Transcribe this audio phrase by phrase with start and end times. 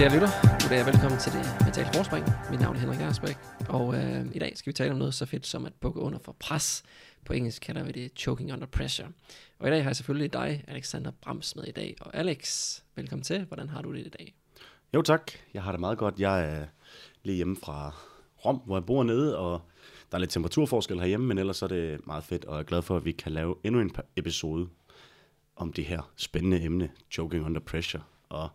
[0.00, 2.24] Kære lytter, goddag og velkommen til det mentale forspring.
[2.50, 3.36] Mit navn er Henrik Ersbæk,
[3.68, 6.18] og øh, i dag skal vi tale om noget så fedt som at bukke under
[6.18, 6.82] for pres.
[7.24, 9.08] På engelsk kalder vi det choking under pressure.
[9.58, 11.96] Og i dag har jeg selvfølgelig dig, Alexander Brams, med i dag.
[12.00, 13.44] Og Alex, velkommen til.
[13.44, 14.34] Hvordan har du det i dag?
[14.94, 16.20] Jo tak, jeg har det meget godt.
[16.20, 16.66] Jeg er
[17.22, 17.94] lige hjemme fra
[18.44, 19.60] Rom, hvor jeg bor nede, og
[20.10, 22.82] der er lidt temperaturforskel herhjemme, men ellers er det meget fedt, og jeg er glad
[22.82, 24.68] for, at vi kan lave endnu en episode
[25.56, 28.02] om det her spændende emne, choking under pressure.
[28.28, 28.48] Og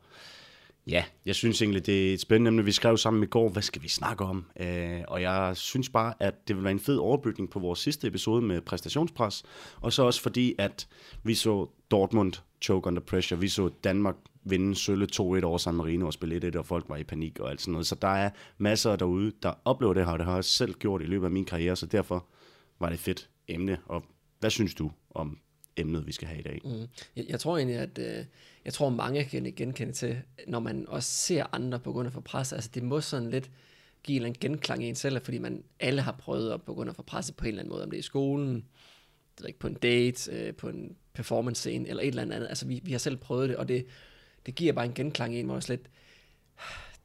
[0.87, 2.65] ja, jeg synes egentlig, det er et spændende emne.
[2.65, 4.45] Vi skrev sammen i går, hvad skal vi snakke om?
[4.59, 8.07] Øh, og jeg synes bare, at det vil være en fed overbygning på vores sidste
[8.07, 9.43] episode med præstationspres.
[9.81, 10.87] Og så også fordi, at
[11.23, 13.39] vi så Dortmund choke under pressure.
[13.39, 16.97] Vi så Danmark vinde sølle 2-1 over San Marino og spille 1-1, og folk var
[16.97, 17.87] i panik og alt sådan noget.
[17.87, 21.01] Så der er masser derude, der oplever det her, og det har jeg selv gjort
[21.01, 22.25] i løbet af min karriere, så derfor
[22.79, 23.77] var det et fedt emne.
[23.85, 24.03] Og
[24.39, 25.37] hvad synes du om
[25.77, 26.61] emnet, vi skal have i dag?
[26.63, 26.87] Mm.
[27.15, 28.25] Jeg, jeg tror egentlig, at øh,
[28.65, 32.21] jeg tror, mange kan genkende til, når man også ser andre på grund af for
[32.21, 32.53] pres.
[32.53, 33.51] Altså det må sådan lidt
[34.03, 36.73] give en eller anden genklang i en selv, fordi man alle har prøvet at på
[36.73, 38.65] grund af for presset på en eller anden måde, om det er i skolen,
[39.37, 42.47] det er ikke på en date, øh, på en performance scene eller et eller andet.
[42.47, 43.85] Altså vi, vi har selv prøvet det, og det,
[44.45, 45.89] det giver bare en genklang i en, hvor lidt,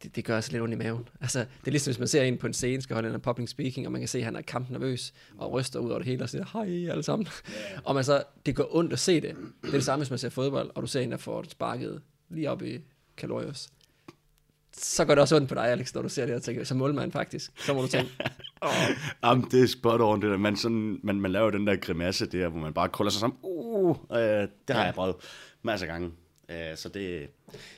[0.02, 1.08] det, det gør altså lidt ondt i maven.
[1.20, 3.50] Altså, det er ligesom, hvis man ser en på en scene, skal holde en public
[3.50, 6.06] speaking, og man kan se, at han er kamp nervøs, og ryster ud over det
[6.06, 7.26] hele, og siger, hej alle sammen.
[7.50, 7.80] Yeah.
[7.84, 9.36] Og man så, det går ondt at se det.
[9.62, 12.02] Det er det samme, hvis man ser fodbold, og du ser en, der får sparket
[12.28, 12.78] lige op i
[13.16, 13.68] Kalorius.
[14.72, 16.74] Så går det også ondt på dig, Alex, når du ser det, og tænker, så
[16.74, 17.52] målmand faktisk.
[17.66, 18.10] Så må du tænke,
[18.62, 18.72] oh.
[19.24, 20.36] Jamen, det er spot on, det der.
[20.36, 23.38] Man, sådan, man, man laver den der grimasse der, hvor man bare krøller sig sammen.
[23.42, 24.82] Uh, øh, det har ja.
[24.82, 25.16] jeg prøvet
[25.62, 26.10] masser af gange.
[26.50, 27.28] Uh, så det,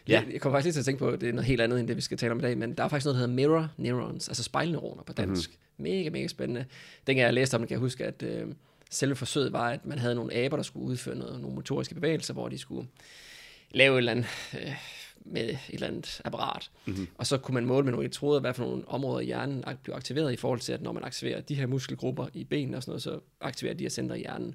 [0.09, 0.23] ja.
[0.33, 1.89] Jeg, kommer faktisk lige til at tænke på, at det er noget helt andet, end
[1.89, 3.69] det vi skal tale om i dag, men der er faktisk noget, der hedder mirror
[3.77, 5.51] neurons, altså spejlneuroner på dansk.
[5.51, 5.83] Mm-hmm.
[5.83, 6.65] Mega, mega spændende.
[7.06, 8.47] Dengang jeg læste om det, kan jeg huske, at øh,
[8.91, 12.34] selve forsøget var, at man havde nogle aber, der skulle udføre noget, nogle motoriske bevægelser,
[12.34, 12.89] hvor de skulle
[13.70, 14.27] lave et eller andet,
[14.60, 14.75] øh,
[15.25, 16.71] med et eller andet apparat.
[16.87, 17.09] Mm-hmm.
[17.19, 19.97] Og så kunne man måle med nogle elektroder, hvad for nogle områder i hjernen bliver
[19.97, 22.91] aktiveret i forhold til, at når man aktiverer de her muskelgrupper i benene og sådan
[22.91, 24.54] noget, så aktiverer de her centre i hjernen.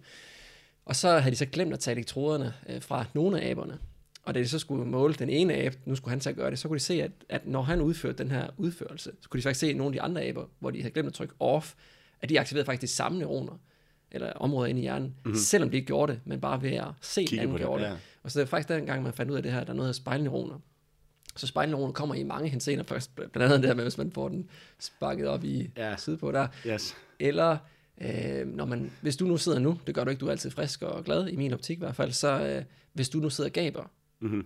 [0.86, 3.78] Og så havde de så glemt at tage elektroderne øh, fra nogle af aberne.
[4.28, 6.60] Og da de så skulle måle den ene abe, nu skulle han så gøre det,
[6.60, 9.44] så kunne de se, at, at når han udførte den her udførelse, så kunne de
[9.44, 11.74] faktisk se nogle af de andre aber, hvor de havde glemt at trykke off,
[12.22, 13.54] at de aktiverede faktisk de samme neuroner,
[14.12, 15.36] eller områder inde i hjernen, mm-hmm.
[15.40, 17.90] selvom de ikke gjorde det, men bare ved at se, at anden gjorde det.
[17.90, 17.96] Ja.
[18.24, 19.76] Og så det er faktisk den gang, man fandt ud af det her, der er
[19.76, 20.60] noget af spejlneuroner.
[21.36, 24.50] Så spejlneuroner kommer i mange hensener, først blandt andet der med, hvis man får den
[24.80, 25.96] sparket op i ja.
[26.20, 26.48] på der.
[26.68, 26.96] Yes.
[27.20, 27.58] Eller
[28.02, 30.52] øh, når man, hvis du nu sidder nu, det gør du ikke, du er altid
[30.52, 33.50] frisk og glad, i min optik i hvert fald, så øh, hvis du nu sidder
[33.50, 34.46] og gaber, mm-hmm.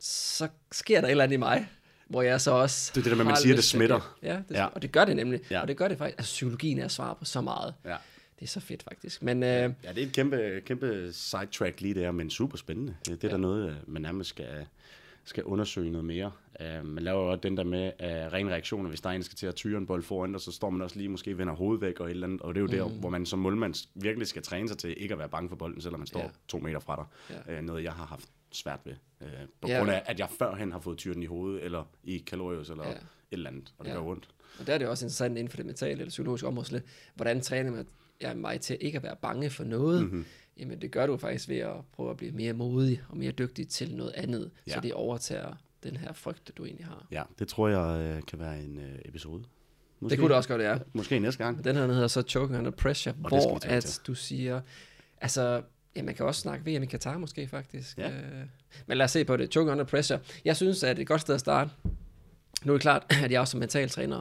[0.00, 1.68] så sker der et eller andet i mig,
[2.08, 2.92] hvor jeg så også...
[2.94, 4.16] Det er det der med, man siger, det smitter.
[4.22, 5.40] Ja, det, ja, og det gør det nemlig.
[5.50, 5.60] Ja.
[5.60, 6.18] Og det gør det faktisk.
[6.18, 7.74] Altså, psykologien er svar på så meget.
[7.84, 7.96] Ja.
[8.38, 9.22] Det er så fedt, faktisk.
[9.22, 12.96] Men, øh, ja, det er et kæmpe, kæmpe sidetrack lige der, men super spændende.
[13.06, 13.28] Det, er ja.
[13.28, 14.66] der noget, øh, man nærmest skal,
[15.24, 16.32] skal undersøge noget mere.
[16.60, 19.20] Uh, man laver jo også den der med uh, rene reaktioner, hvis der er en,
[19.20, 21.38] der skal til at tyre en bold foran, og så står man også lige måske
[21.38, 22.40] vender hovedet væk og et eller andet.
[22.42, 22.90] Og det er jo mm.
[22.92, 25.56] der, hvor man som målmand virkelig skal træne sig til ikke at være bange for
[25.56, 26.28] bolden, selvom man står ja.
[26.48, 27.36] to meter fra dig.
[27.46, 27.58] Ja.
[27.58, 28.94] Uh, noget, jeg har haft svært ved.
[29.20, 29.28] Øh,
[29.60, 29.78] på ja.
[29.78, 32.92] grund af, at jeg førhen har fået tyren i hovedet, eller i kalorius, eller ja.
[32.92, 33.00] et
[33.32, 33.96] eller andet, og det ja.
[33.96, 34.28] gør ondt.
[34.60, 36.82] Og der er det også interessant inden for det mentale eller psykologiske område,
[37.14, 37.86] hvordan træner man
[38.20, 40.02] ja, mig til ikke at være bange for noget?
[40.02, 40.24] Mm-hmm.
[40.56, 43.68] Jamen det gør du faktisk ved at prøve at blive mere modig og mere dygtig
[43.68, 44.72] til noget andet, ja.
[44.72, 47.06] så det overtager den her frygt, du egentlig har.
[47.10, 49.44] Ja, det tror jeg øh, kan være en øh, episode.
[50.00, 50.78] Måske, det kunne det også godt, ja.
[50.92, 51.64] Måske næste gang.
[51.64, 54.60] Den her hedder så Choking Under Pressure, og hvor at du siger,
[55.20, 55.62] altså
[55.98, 57.98] Ja, man kan også snakke VM i Katar måske faktisk.
[57.98, 58.08] Ja.
[58.08, 58.46] Øh,
[58.86, 59.52] men lad os se på det.
[59.52, 60.18] Choking under pressure.
[60.44, 61.70] Jeg synes, at det er et godt sted at starte.
[62.64, 64.20] Nu er det klart, at jeg også som mentaltræner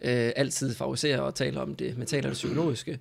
[0.00, 2.98] øh, altid favoriserer og taler om det mentale og det psykologiske.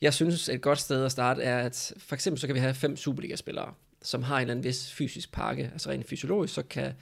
[0.00, 2.74] Jeg synes, et godt sted at starte er, at for eksempel så kan vi have
[2.74, 5.70] fem Superliga-spillere, som har en eller anden vis fysisk pakke.
[5.72, 6.92] Altså rent fysiologisk, så kan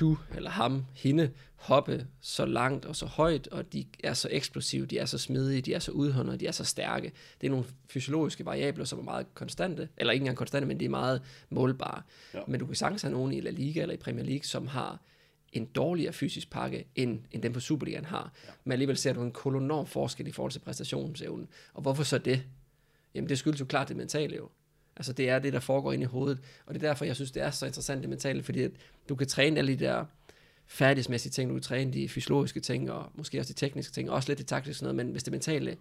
[0.00, 4.86] du eller ham, hende, hoppe så langt og så højt, og de er så eksplosive,
[4.86, 7.12] de er så smidige, de er så udholdende, de er så stærke.
[7.40, 10.84] Det er nogle fysiologiske variabler, som er meget konstante, eller ikke engang konstante, men de
[10.84, 12.02] er meget målbare.
[12.34, 12.40] Ja.
[12.48, 15.00] Men du kan sagtens have nogen i La Liga eller i Premier League, som har
[15.52, 18.32] en dårligere fysisk pakke, end, end den på Superligaen har.
[18.46, 18.52] Ja.
[18.64, 21.48] Men alligevel ser du en kolonorm forskel i forhold til præstationsevnen.
[21.74, 22.42] Og hvorfor så det?
[23.14, 24.48] Jamen det skyldes jo klart det mentale jo.
[24.96, 26.38] Altså det er det, der foregår inde i hovedet.
[26.66, 28.70] Og det er derfor, jeg synes, det er så interessant det mentale, fordi at
[29.08, 30.04] du kan træne alle de der
[30.66, 34.16] færdighedsmæssige ting, du kan træne de fysiologiske ting, og måske også de tekniske ting, og
[34.16, 35.76] også lidt de taktiske noget, men hvis det mentale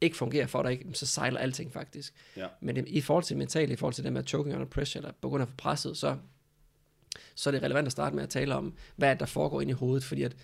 [0.00, 2.14] ikke fungerer for dig, så sejler alting faktisk.
[2.36, 2.46] Ja.
[2.60, 5.12] Men det, i forhold til mentale, i forhold til det med choking under pressure, eller
[5.20, 6.16] på grund af presset, så,
[7.34, 9.74] så er det relevant at starte med at tale om, hvad der foregår inde i
[9.74, 10.36] hovedet, fordi at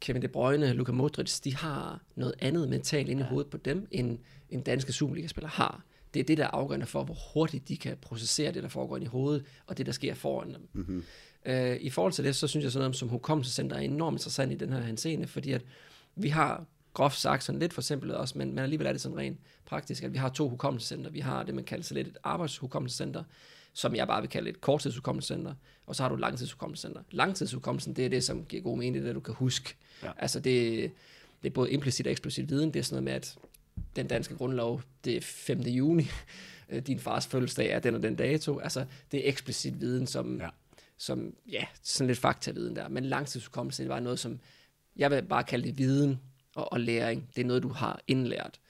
[0.00, 3.88] Kevin De Bruyne, Luka Modric, de har noget andet mentalt inde i hovedet på dem,
[3.90, 4.18] end
[4.50, 5.84] en danske Superliga-spiller har
[6.16, 8.96] Det er det, der er afgørende for, hvor hurtigt de kan processere det, der foregår
[8.96, 10.68] i hovedet, og det, der sker foran dem.
[10.72, 11.04] Mm-hmm.
[11.46, 14.52] Øh, I forhold til det, så synes jeg sådan noget som hukommelsescenter er enormt interessant
[14.52, 15.62] i den her henseende, fordi at
[16.14, 16.64] vi har
[16.94, 20.02] groft sagt sådan lidt for simpelt også, men, men alligevel er det sådan rent praktisk,
[20.02, 21.10] at vi har to hukommelsescenter.
[21.10, 23.24] Vi har det, man kalder sig lidt et arbejdshukommelsescenter,
[23.72, 25.54] som jeg bare vil kalde et korttidshukommelsescenter,
[25.86, 27.02] og så har du langtidshukommelsescenter.
[27.10, 29.74] Langtidshukommelsen, det er det, som giver god mening, det er, du kan huske.
[30.02, 30.10] Ja.
[30.18, 30.90] Altså det,
[31.42, 32.74] det er både implicit og eksplicit viden.
[32.74, 33.36] Det er sådan noget med, at
[33.96, 35.60] den danske grundlov, det er 5.
[35.60, 36.06] juni,
[36.86, 38.58] din fars fødselsdag er den og den dato.
[38.58, 40.48] Altså det er eksplicit viden, som, ja.
[40.98, 42.88] som ja, sådan lidt faktaviden der.
[42.88, 44.40] Men langtidshukommelse, det var noget, som
[44.96, 46.20] jeg vil bare kalde det viden
[46.54, 47.28] og, og læring.
[47.36, 48.60] Det er noget, du har indlært.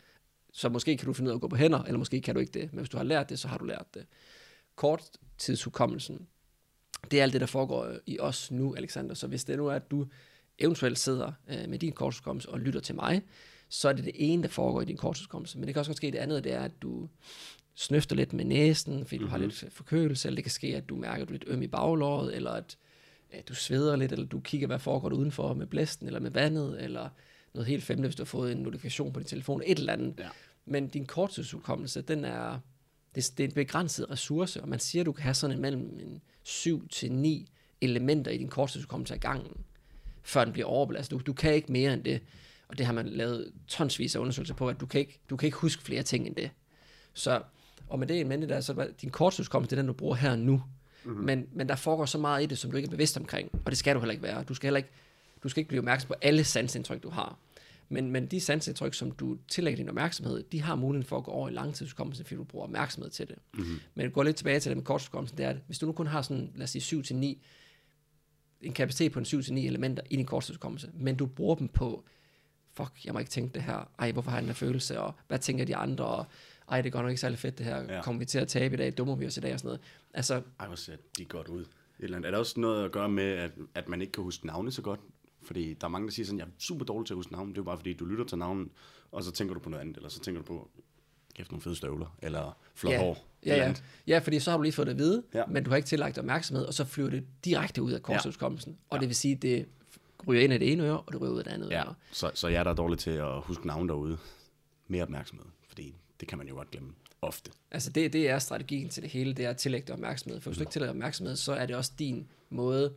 [0.52, 2.40] Så måske kan du finde ud af at gå på hænder, eller måske kan du
[2.40, 2.72] ikke det.
[2.72, 4.06] Men hvis du har lært det, så har du lært det.
[4.76, 6.26] Korttidshukommelsen,
[7.10, 9.14] det er alt det, der foregår i os nu, Alexander.
[9.14, 10.06] Så hvis det nu er, at du
[10.58, 13.22] eventuelt sidder øh, med din korttidshukommelse og lytter til mig,
[13.68, 15.58] så er det det ene, der foregår i din korttidshukommelse.
[15.58, 17.08] Men det kan også godt ske, det andet det er, at du
[17.74, 19.26] snøfter lidt med næsen, fordi mm-hmm.
[19.26, 19.46] du har mhm.
[19.46, 21.66] lidt forkølelse, eller det kan ske, at du mærker, at du er lidt øm i
[21.66, 22.76] baglåret, eller at,
[23.30, 26.30] at du sveder lidt, eller du kigger, hvad foregår der udenfor med blæsten, eller med
[26.30, 27.08] vandet, eller
[27.54, 30.14] noget helt femte, hvis du har fået en notifikation på din telefon, et eller andet.
[30.18, 30.28] Ja.
[30.64, 32.58] Men din korttidshukommelse, den er,
[33.14, 35.62] det, det er en begrænset ressource, og man siger, at du kan have sådan en
[35.62, 37.48] mellem en 7 til 9
[37.80, 39.64] elementer i din korttidshukommelse af gangen,
[40.22, 41.18] før den bliver overbelastet.
[41.18, 42.20] Du, du kan ikke mere end det,
[42.68, 45.46] og det har man lavet tonsvis af undersøgelser på, at du kan ikke, du kan
[45.46, 46.50] ikke huske flere ting end det.
[47.14, 47.42] Så,
[47.88, 50.30] og med det en mente der, så din korttidshukommelse, det er den, du bruger her
[50.30, 50.62] og nu.
[51.04, 51.24] Mm-hmm.
[51.24, 53.70] Men, men der foregår så meget i det, som du ikke er bevidst omkring, og
[53.70, 54.44] det skal du heller ikke være.
[54.44, 54.90] Du skal heller ikke,
[55.42, 57.38] du skal ikke blive opmærksom på alle sansindtryk, du har.
[57.88, 61.30] Men, men de sansindtryk, som du tillægger din opmærksomhed, de har muligheden for at gå
[61.30, 63.36] over i langtidshukommelse, fordi du bruger opmærksomhed til det.
[63.54, 63.80] Mm-hmm.
[63.94, 66.06] Men gå lidt tilbage til det med korttidshukommelsen, det er, at hvis du nu kun
[66.06, 67.36] har sådan, lad os sige 7-9,
[68.60, 72.04] en kapacitet på en 7-9 elementer i din korttidshukommelse, men du bruger dem på,
[72.76, 75.14] fuck, jeg må ikke tænke det her, ej, hvorfor har jeg den her følelse, og
[75.28, 76.26] hvad tænker de andre, og
[76.70, 78.02] ej, det går nok ikke særlig fedt det her, ja.
[78.02, 79.80] kommer vi til at tabe i dag, dummer vi os i dag og sådan noget.
[80.14, 81.60] Altså, ej, hvor ser de godt ud.
[81.60, 81.68] Et
[81.98, 82.28] eller andet.
[82.28, 84.82] Er der også noget at gøre med, at, at man ikke kan huske navne så
[84.82, 85.00] godt?
[85.42, 87.48] Fordi der er mange, der siger sådan, jeg er super dårlig til at huske navn.
[87.48, 88.70] Det er jo bare fordi, du lytter til navnen,
[89.12, 90.70] og så tænker du på noget andet, eller så tænker du på,
[91.34, 92.98] kæft nogle fede støvler, eller flot ja.
[92.98, 93.26] hår.
[93.46, 93.74] Ja, ja.
[94.06, 95.46] ja, fordi så har du lige fået det at vide, ja.
[95.46, 98.72] men du har ikke tillagt opmærksomhed, og så flyver det direkte ud af korttidskommelsen.
[98.72, 98.76] Ja.
[98.90, 99.00] Og ja.
[99.00, 99.66] det vil sige, det
[100.26, 101.84] ryger ind af det ene øre, og det ryger ud af det andet ja.
[101.86, 101.94] øre.
[102.12, 104.18] Så, så jeg er der dårlig til at huske navn derude.
[104.88, 106.92] Mere opmærksomhed, fordi det kan man jo godt glemme
[107.22, 107.50] ofte.
[107.70, 110.40] Altså det, det er strategien til det hele, det er at tillægge opmærksomhed.
[110.40, 112.92] For hvis du ikke tillægger opmærksomhed, så er det også din måde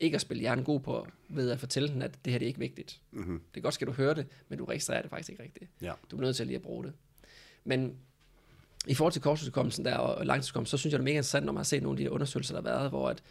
[0.00, 2.48] ikke at spille hjernen god på, ved at fortælle den, at det her det er
[2.48, 3.00] ikke vigtigt.
[3.10, 3.40] Mm-hmm.
[3.54, 5.70] Det er godt, skal du høre det, men du registrerer det faktisk ikke rigtigt.
[5.82, 5.92] Ja.
[6.10, 6.92] Du er nødt til at lige at bruge det.
[7.64, 7.96] Men
[8.86, 11.52] i forhold til korttidshukommelsen der og langtidshukommelsen, så synes jeg, det er mega interessant, når
[11.52, 13.22] man har set nogle af de undersøgelser, der har været, hvor at,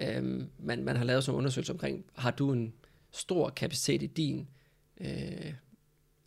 [0.00, 2.72] øhm, man, man har lavet sådan en undersøgelse omkring, har du en
[3.16, 4.48] stor kapacitet i din
[5.00, 5.54] øh,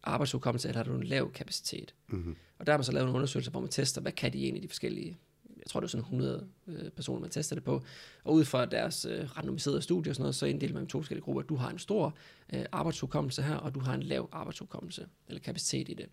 [0.03, 1.95] arbejdshukommelse, eller har du en lav kapacitet?
[2.07, 2.35] Mm-hmm.
[2.59, 4.63] Og der har man så lavet en undersøgelse, hvor man tester, hvad kan de egentlig,
[4.63, 5.17] de forskellige
[5.59, 7.83] jeg tror det er sådan 100 øh, personer, man tester det på,
[8.23, 11.23] og ud fra deres øh, randomiserede studier og sådan noget, så inddeler man to forskellige
[11.23, 11.41] grupper.
[11.41, 12.13] Du har en stor
[12.53, 16.05] øh, arbejdsudkommelse her, og du har en lav arbejdsudkommelse, eller kapacitet i det.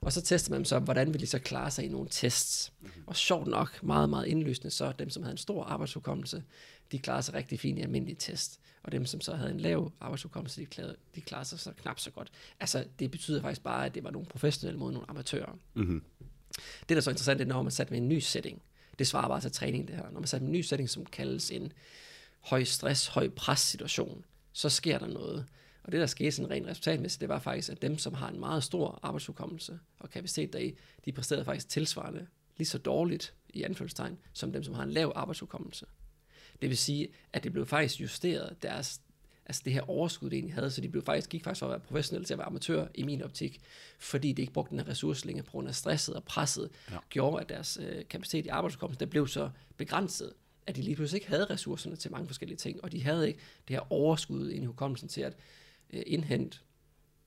[0.00, 2.72] Og så tester man så, hvordan vil de så klare sig i nogle tests.
[2.80, 3.02] Mm-hmm.
[3.06, 6.42] Og sjovt nok, meget, meget indlysende, så dem, som havde en stor arbejdsudkommelse,
[6.92, 8.60] de klarer sig rigtig fint i almindelige test.
[8.82, 12.00] Og dem, som så havde en lav arbejdsudkommelse, de klarede, de klarede sig så knap
[12.00, 12.30] så godt.
[12.60, 15.58] Altså, det betyder faktisk bare, at det var nogle professionelle mod nogle amatører.
[15.74, 16.02] Mm-hmm.
[16.80, 18.62] Det, der er så interessant, det er, når man sat med en ny setting.
[18.98, 20.10] Det svarer bare til træning, det her.
[20.10, 21.72] Når man sætter en ny setting, som kaldes en
[22.40, 25.46] høj stress, høj pres situation, så sker der noget.
[25.82, 28.40] Og det, der skete sådan rent resultatmæssigt, det var faktisk, at dem, som har en
[28.40, 30.74] meget stor arbejdsudkommelse og kapacitet deri,
[31.04, 32.26] de præsterede faktisk tilsvarende
[32.56, 35.86] lige så dårligt, i anførselstegn, som dem, som har en lav arbejdsudkommelse.
[36.62, 39.00] Det vil sige, at det blev faktisk justeret deres
[39.46, 41.70] altså det her overskud, det egentlig havde, så de blev faktisk, gik faktisk fra at
[41.70, 43.60] være professionelle til at være amatør i min optik,
[43.98, 46.96] fordi de ikke brugte den her ressource længere på grund af stresset og presset, ja.
[47.10, 50.32] gjorde, at deres øh, kapacitet i arbejdsudkomsten, der blev så begrænset,
[50.66, 53.40] at de lige pludselig ikke havde ressourcerne til mange forskellige ting, og de havde ikke
[53.68, 55.36] det her overskud ind i hukommelsen til at
[55.92, 56.58] øh, indhente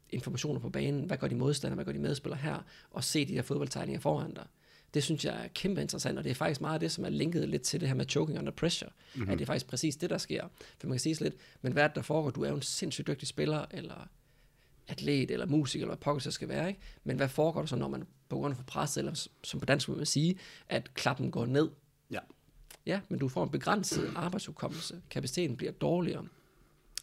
[0.10, 3.34] informationer på banen, hvad gør de modstandere, hvad gør de medspillere her, og se de
[3.34, 4.48] her fodboldtegninger foran dig.
[4.94, 7.10] Det synes jeg er kæmpe interessant, og det er faktisk meget af det, som er
[7.10, 8.90] linket lidt til det her med choking under pressure.
[9.16, 9.32] Mm-hmm.
[9.32, 10.48] At det er faktisk præcis det, der sker.
[10.80, 12.30] For man kan sige lidt, men hvad er der foregår?
[12.30, 14.10] Du er jo en sindssygt dygtig spiller, eller
[14.88, 16.80] atlet, eller musiker, eller hvad pokker det skal være, ikke?
[17.04, 19.88] Men hvad foregår der så, når man på grund af pres, eller som på dansk
[19.90, 20.38] vil man sige,
[20.70, 21.70] at klappen går ned?
[22.12, 22.20] Ja.
[22.86, 25.02] Ja, men du får en begrænset arbejdsudkommelse.
[25.10, 26.28] Kapaciteten bliver dårligere.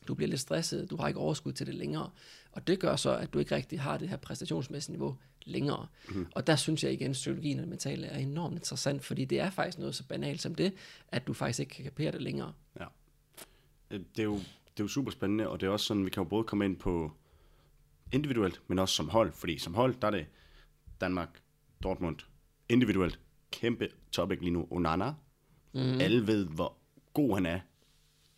[0.08, 2.10] Du bliver lidt stresset, du har ikke overskud til det længere.
[2.52, 5.86] Og det gør så, at du ikke rigtig har det her præstationsmæssige niveau længere.
[6.08, 6.26] Mm.
[6.34, 9.50] Og der synes jeg igen, at psykologien og mentale er enormt interessant, fordi det er
[9.50, 10.72] faktisk noget så banalt som det,
[11.08, 12.52] at du faktisk ikke kan kapere det længere.
[12.80, 12.86] Ja.
[13.90, 16.10] Øh, det er jo, det er jo super spændende, og det er også sådan, vi
[16.10, 17.12] kan jo både komme ind på
[18.12, 20.26] individuelt, men også som hold, fordi som hold, der er det
[21.00, 21.42] Danmark,
[21.82, 22.16] Dortmund,
[22.68, 23.20] individuelt
[23.50, 24.66] kæmpe topic lige nu.
[24.70, 25.12] Onana.
[25.72, 26.00] Mm.
[26.00, 26.76] Alle ved, hvor
[27.14, 27.60] god han er.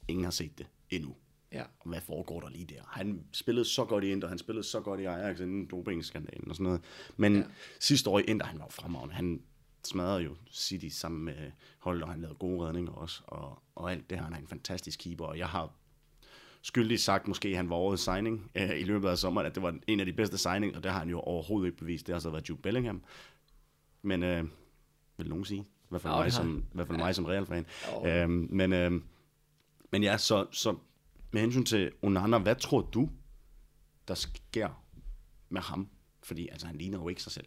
[0.09, 1.17] Ingen har set det endnu.
[1.53, 1.63] Ja.
[1.81, 2.83] Og hvad foregår der lige der?
[2.89, 6.57] Han spillede så godt i Inter, han spillede så godt i Ajax inden dopingskandalen og
[6.57, 6.81] sådan noget.
[7.17, 7.43] Men ja.
[7.81, 9.15] sidste år i Inter, han var jo fremragende.
[9.15, 9.43] Han
[9.85, 13.23] smadrede jo City sammen med hold, og han lavede gode redninger også.
[13.27, 15.25] Og, og alt det her, han er en fantastisk keeper.
[15.25, 15.71] Og jeg har
[16.63, 19.79] skyldigt sagt, måske han var årets signing øh, i løbet af sommeren, at det var
[19.87, 22.07] en af de bedste signing, og det har han jo overhovedet ikke bevist.
[22.07, 23.03] Det har så været Jude Bellingham.
[24.03, 24.45] Men, øh,
[25.17, 25.61] vil nogen sige.
[25.61, 27.67] I hvert fald Ja, mig som, i hvert fald mig som Real-fan.
[27.93, 28.07] Jo.
[28.07, 29.05] Øhm, men, øhm,
[29.91, 30.77] men ja, så, så
[31.31, 33.09] med hensyn til Onana, hvad tror du,
[34.09, 34.85] der sker
[35.49, 35.89] med ham?
[36.23, 37.47] Fordi altså, han ligner jo ikke sig selv.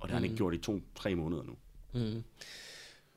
[0.00, 1.56] Og det har han ikke gjort i to-tre måneder nu.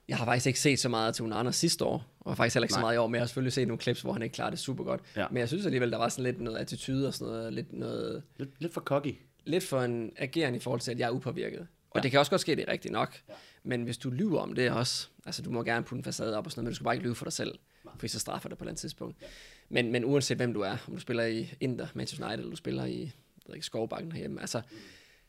[0.07, 2.73] Jeg har faktisk ikke set så meget til Unana sidste år, og faktisk heller ikke
[2.73, 2.83] så Nej.
[2.83, 4.59] meget i år, men jeg har selvfølgelig set nogle clips, hvor han ikke klarer det
[4.59, 5.01] super godt.
[5.15, 5.27] Ja.
[5.31, 8.23] Men jeg synes alligevel, der var sådan lidt noget attitude og sådan noget, lidt, noget,
[8.37, 9.15] Lidt, lidt for cocky.
[9.45, 11.67] lidt for en ageren i forhold til, at jeg er upåvirket.
[11.89, 13.15] Og det kan også godt ske, det er rigtigt nok.
[13.29, 13.33] Ja.
[13.63, 16.45] Men hvis du lyver om det også, altså du må gerne putte en facade op
[16.45, 17.59] og sådan noget, men du skal bare ikke lyve for dig selv,
[17.95, 19.15] fordi så straffer det på et eller andet tidspunkt.
[19.21, 19.27] Ja.
[19.69, 22.55] Men, men uanset hvem du er, om du spiller i Inter, Manchester United, eller du
[22.55, 24.61] spiller i jeg ved ikke, Skovbakken herhjemme, altså,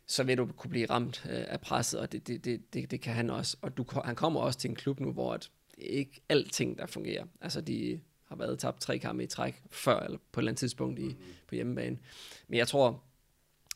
[0.07, 3.01] så vil du kunne blive ramt øh, af presset, og det, det, det, det, det
[3.01, 3.57] kan han også.
[3.63, 6.79] Og du, han kommer også til en klub nu, hvor at det er ikke alting,
[6.79, 7.25] der fungerer.
[7.41, 10.59] Altså, de har været tabt tre kampe i træk før, eller på et eller andet
[10.59, 11.17] tidspunkt i,
[11.49, 11.99] på hjemmebane.
[12.49, 13.03] Men jeg tror,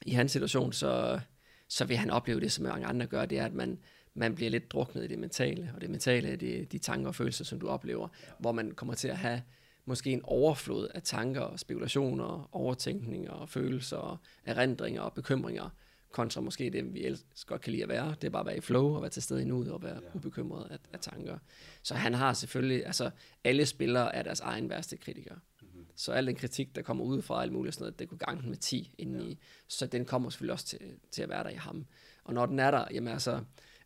[0.06, 1.20] i hans situation, så,
[1.68, 3.78] så vil han opleve det, som mange andre gør, det er, at man,
[4.14, 7.14] man bliver lidt druknet i det mentale, og det mentale er de, de tanker og
[7.14, 9.42] følelser, som du oplever, hvor man kommer til at have
[9.84, 15.70] måske en overflod af tanker og spekulationer, overtænkninger og følelser, og erindringer og bekymringer,
[16.12, 18.14] kontra måske det, vi ellers godt kan lide at være.
[18.20, 20.00] Det er bare at være i flow og være til stede i nuet og være
[20.02, 20.08] ja.
[20.14, 21.38] ubekymret af, af tanker.
[21.82, 23.10] Så han har selvfølgelig, altså
[23.44, 25.34] alle spillere er deres egen værste kritiker.
[25.34, 25.86] Mm-hmm.
[25.96, 28.48] Så al den kritik, der kommer ud fra alt muligt sådan noget, det kunne gange
[28.48, 29.28] med 10 indeni.
[29.28, 29.34] Ja.
[29.68, 30.78] Så den kommer selvfølgelig også til,
[31.10, 31.86] til at være der i ham.
[32.24, 33.40] Og når den er der, jamen altså,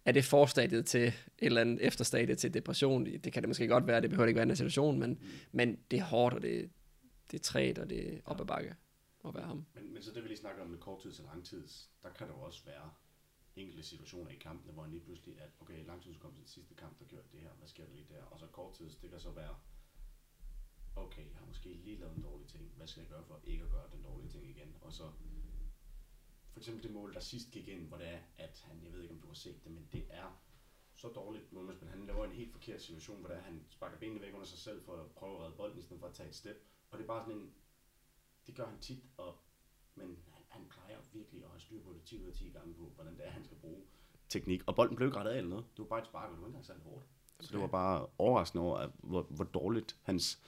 [0.06, 3.06] er det forstadiet til et eller andet efterstadie til depression?
[3.06, 5.20] Det kan det måske godt være, det behøver ikke være en situation, men,
[5.52, 6.70] men det er hårdt, og det,
[7.30, 8.74] det er træt, og det er op ad bakke
[9.24, 9.66] at være ham.
[9.74, 12.32] Men, men så det vi lige snakker om med korttids til langtids, der kan der
[12.32, 12.90] jo også være
[13.56, 16.74] enkelte situationer i kampene, hvor han lige pludselig, at okay, langtids kom til den sidste
[16.74, 18.22] kamp, der gjorde det her, hvad sker der lige der?
[18.30, 19.54] Og så korttids, det kan så være,
[20.96, 23.64] okay, jeg har måske lige lavet en dårlig ting, hvad skal jeg gøre for ikke
[23.64, 24.76] at gøre den dårlige ting igen?
[24.80, 25.04] Og så
[26.56, 29.02] for eksempel det mål, der sidst gik ind, hvor det er, at han, jeg ved
[29.02, 30.40] ikke om du har set det, men det er
[30.94, 31.88] så dårligt målmandsspil.
[31.88, 34.58] Han laver en helt forkert situation, hvor det er, han sparker benene væk under sig
[34.58, 36.56] selv for at prøve at redde bolden, i stedet for at tage et step.
[36.90, 37.54] Og det er bare sådan en,
[38.46, 39.38] det gør han tit, og,
[39.94, 42.74] men han, han plejer virkelig at have styr på det 10 ud af 10 gange
[42.74, 43.82] på, hvordan det er, han skal bruge
[44.28, 44.62] teknik.
[44.66, 45.64] Og bolden blev ikke rettet af eller noget.
[45.76, 47.04] Det var bare et spark, og det var ikke engang særlig hårdt.
[47.40, 50.42] Så det var bare overraskende over, at, hvor, hvor dårligt hans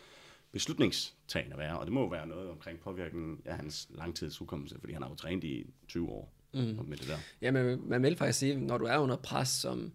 [0.52, 1.78] beslutningstagende være.
[1.78, 5.14] Og det må jo være noget omkring påvirkningen af hans langtidshukommelse, fordi han har jo
[5.14, 6.61] trænet i 20 år mm.
[6.61, 7.19] med det der.
[7.43, 9.93] Ja, men man vil faktisk sige, når du er under pres, som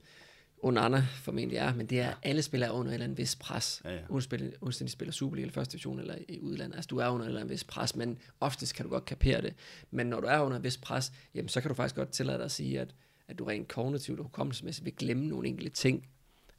[0.63, 3.81] Onana formentlig er, men det er, alle spillere er under et eller andet vis pres.
[3.86, 4.01] Ja, ja.
[4.10, 6.75] Uanset de spiller Superliga eller første division eller i udlandet.
[6.75, 9.41] Altså, du er under et eller andet vis pres, men oftest kan du godt kapere
[9.41, 9.53] det.
[9.91, 12.38] Men når du er under et vis pres, jamen, så kan du faktisk godt tillade
[12.38, 12.95] dig at sige, at,
[13.27, 16.07] at du rent kognitivt og hukommelsesmæssigt vil glemme nogle enkelte ting.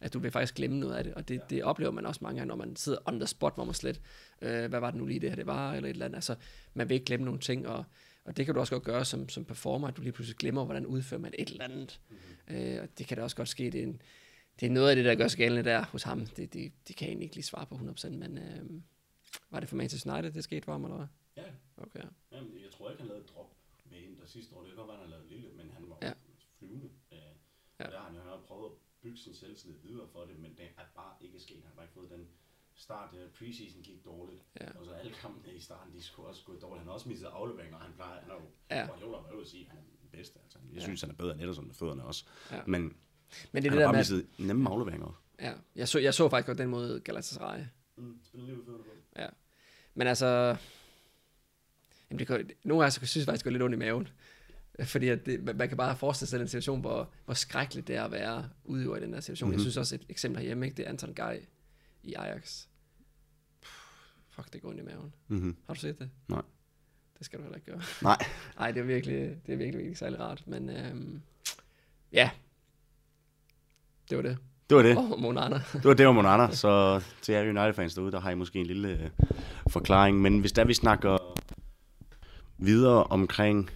[0.00, 2.38] At du vil faktisk glemme noget af det, og det, det oplever man også mange
[2.38, 4.00] gange, når man sidder on the spot, hvor man slet,
[4.42, 6.16] øh, hvad var det nu lige det her, det var, eller et eller andet.
[6.16, 6.36] Altså,
[6.74, 7.84] man vil ikke glemme nogle ting, og,
[8.24, 10.64] og det kan du også godt gøre som, som performer, at du lige pludselig glemmer,
[10.64, 12.00] hvordan udfører man et eller andet.
[12.10, 12.56] Mm-hmm.
[12.56, 14.02] Øh, og det kan da også godt ske, det er, en,
[14.60, 16.26] det er noget af det, der gør sig gældende der hos ham.
[16.26, 18.70] Det, det, det kan jeg egentlig ikke lige svare på 100%, men øh,
[19.50, 21.06] var det for Manchester United, det skete for ham, eller hvad?
[21.36, 21.42] Ja,
[21.76, 22.02] Okay.
[22.32, 23.50] Jamen, jeg tror ikke, han lavede et drop
[23.90, 24.60] ved Inter sidste år.
[24.60, 26.12] Det kan godt være, han har lavet lille, men han var Ja.
[26.58, 26.88] flyvende.
[27.12, 27.18] Øh,
[27.80, 27.84] Ja.
[27.84, 27.90] ja.
[27.90, 30.86] Der har han jo prøvet at bygge sin selvtillid videre for det, men det er
[31.00, 31.56] bare ikke sket.
[31.62, 32.24] Han har bare ikke fået den
[32.84, 33.08] start.
[33.38, 34.66] Preseason gik dårligt, Ja.
[34.78, 36.78] og så alle kampene i starten, de skulle også gå dårligt.
[36.80, 38.78] Han har også mistet afleveringer, og han plejer, han er jo, Ja.
[38.80, 38.86] ja.
[38.86, 40.38] Guardiola var jo at sige, at han er den bedste.
[40.44, 40.58] Altså.
[40.74, 42.24] Jeg synes, han er bedre end Ederson med fødderne også.
[42.50, 42.60] Ja.
[42.66, 42.96] Men Men det
[43.52, 45.22] er han det har der bare med, mistet nemme afleveringer.
[45.40, 47.64] ja, jeg så, jeg så faktisk godt den måde Galatasaray.
[47.96, 48.90] Mm, spiller lige fødderne på.
[49.16, 49.28] Ja.
[49.94, 50.26] Men altså,
[52.10, 54.08] jamen det kan, nogle gange så synes jeg faktisk, det går lidt ondt i maven.
[54.82, 58.04] Fordi at det, man kan bare forestille sig den situation, hvor, hvor skrækkeligt det er
[58.04, 59.48] at være udøver i den her situation.
[59.48, 59.58] Mm-hmm.
[59.58, 60.76] Jeg synes også et eksempel herhjemme, ikke?
[60.76, 61.40] det er Anton Gej
[62.02, 62.64] i Ajax.
[63.62, 63.70] Puh,
[64.30, 65.12] Fuck, det går ondt i maven.
[65.28, 65.56] Mm-hmm.
[65.66, 66.10] Har du set det?
[66.28, 66.42] Nej.
[67.18, 67.82] Det skal du heller ikke gøre.
[68.02, 68.26] Nej.
[68.58, 70.42] Nej, det er virkelig, det er virkelig, virkelig særlig rart.
[70.46, 71.22] Men øhm,
[72.12, 72.30] ja,
[74.10, 74.38] det var det.
[74.70, 74.96] Det var det.
[74.96, 75.56] Og Monana.
[75.72, 78.66] Det var det om andre, så til jer United-fans derude, der har I måske en
[78.66, 79.10] lille øh,
[79.70, 80.20] forklaring.
[80.20, 81.18] Men hvis der vi snakker
[82.58, 83.70] videre omkring,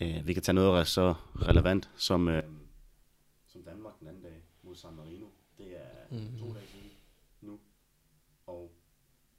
[0.00, 2.42] øh, vi kan tage noget så relevant som, øh,
[3.46, 5.26] som Danmark den anden dag mod San Marino.
[5.58, 6.38] Det er mm.
[6.38, 6.90] to dage siden
[7.40, 7.60] nu,
[8.46, 8.72] og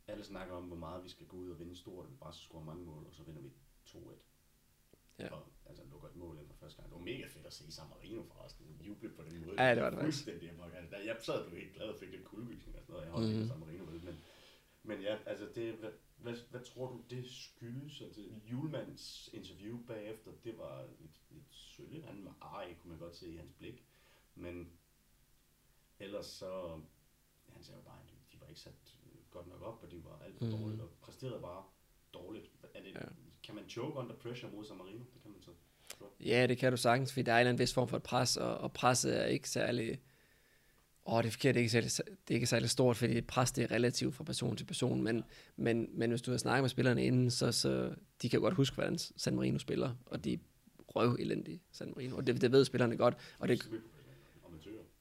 [0.08, 2.34] alle snakker om, hvor meget vi skal gå ud og vinde stort, og vi bare
[2.34, 3.52] score mange mål, og så vinder vi
[3.88, 3.98] 2-1.
[5.20, 5.30] Ja.
[5.34, 6.90] Og altså lukker et mål ind fra første gang.
[6.90, 8.66] Det var mega fedt at se San Marino forresten.
[8.82, 9.64] Juble på den måde.
[9.64, 10.24] Ja, det var det faktisk.
[10.24, 10.60] Fuldstændig.
[10.92, 13.06] Jeg, jeg sad blev helt glad og fik lidt kuldegysning og sådan noget.
[13.06, 13.48] Jeg har mm.
[13.48, 14.00] San Marino med.
[14.00, 14.16] Men,
[14.84, 15.76] men ja, altså det,
[16.22, 18.02] hvad, hvad, tror du, det skyldes?
[18.02, 22.04] Altså, Julemands interview bagefter, det var lidt, lidt sølle.
[22.06, 23.86] Han var ej, kunne man godt se i hans blik.
[24.36, 24.70] Men
[26.00, 26.80] ellers så,
[27.48, 28.98] han sagde jo bare, at de var ikke sat
[29.32, 30.52] godt nok op, og de var alt for mm.
[30.52, 31.64] dårligt, og præsterede bare
[32.14, 32.52] dårligt.
[32.74, 33.00] Er det, ja.
[33.44, 35.04] Kan man choke under pressure mod San Marino?
[35.14, 35.52] Det kan man så.
[36.20, 38.58] Ja, det kan du sagtens, fordi der er en vis form for et pres, og,
[38.58, 40.02] og presset er ikke særlig...
[41.06, 43.52] Åh, det er forkert, det er, ikke særlig, det er ikke særlig stort, fordi pres
[43.52, 45.24] det er relativt fra person til person, men,
[45.56, 47.90] men, men hvis du har snakket med spillerne inden, så, så
[48.22, 50.40] de kan godt huske, hvordan San Marino spiller, og de
[50.88, 53.18] røv elendige San Marino, og det, det ved spillerne godt.
[53.40, 53.70] Og det,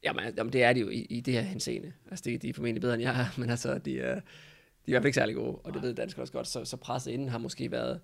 [0.03, 1.93] jamen, jamen, det er de jo i, i det her henseende.
[2.11, 4.21] Altså, det, de er formentlig bedre end jeg er, men altså, de er, de er
[4.87, 7.11] i hvert fald ikke særlig gode, og det ved danskere også godt, så, så presset
[7.11, 8.01] inden har måske været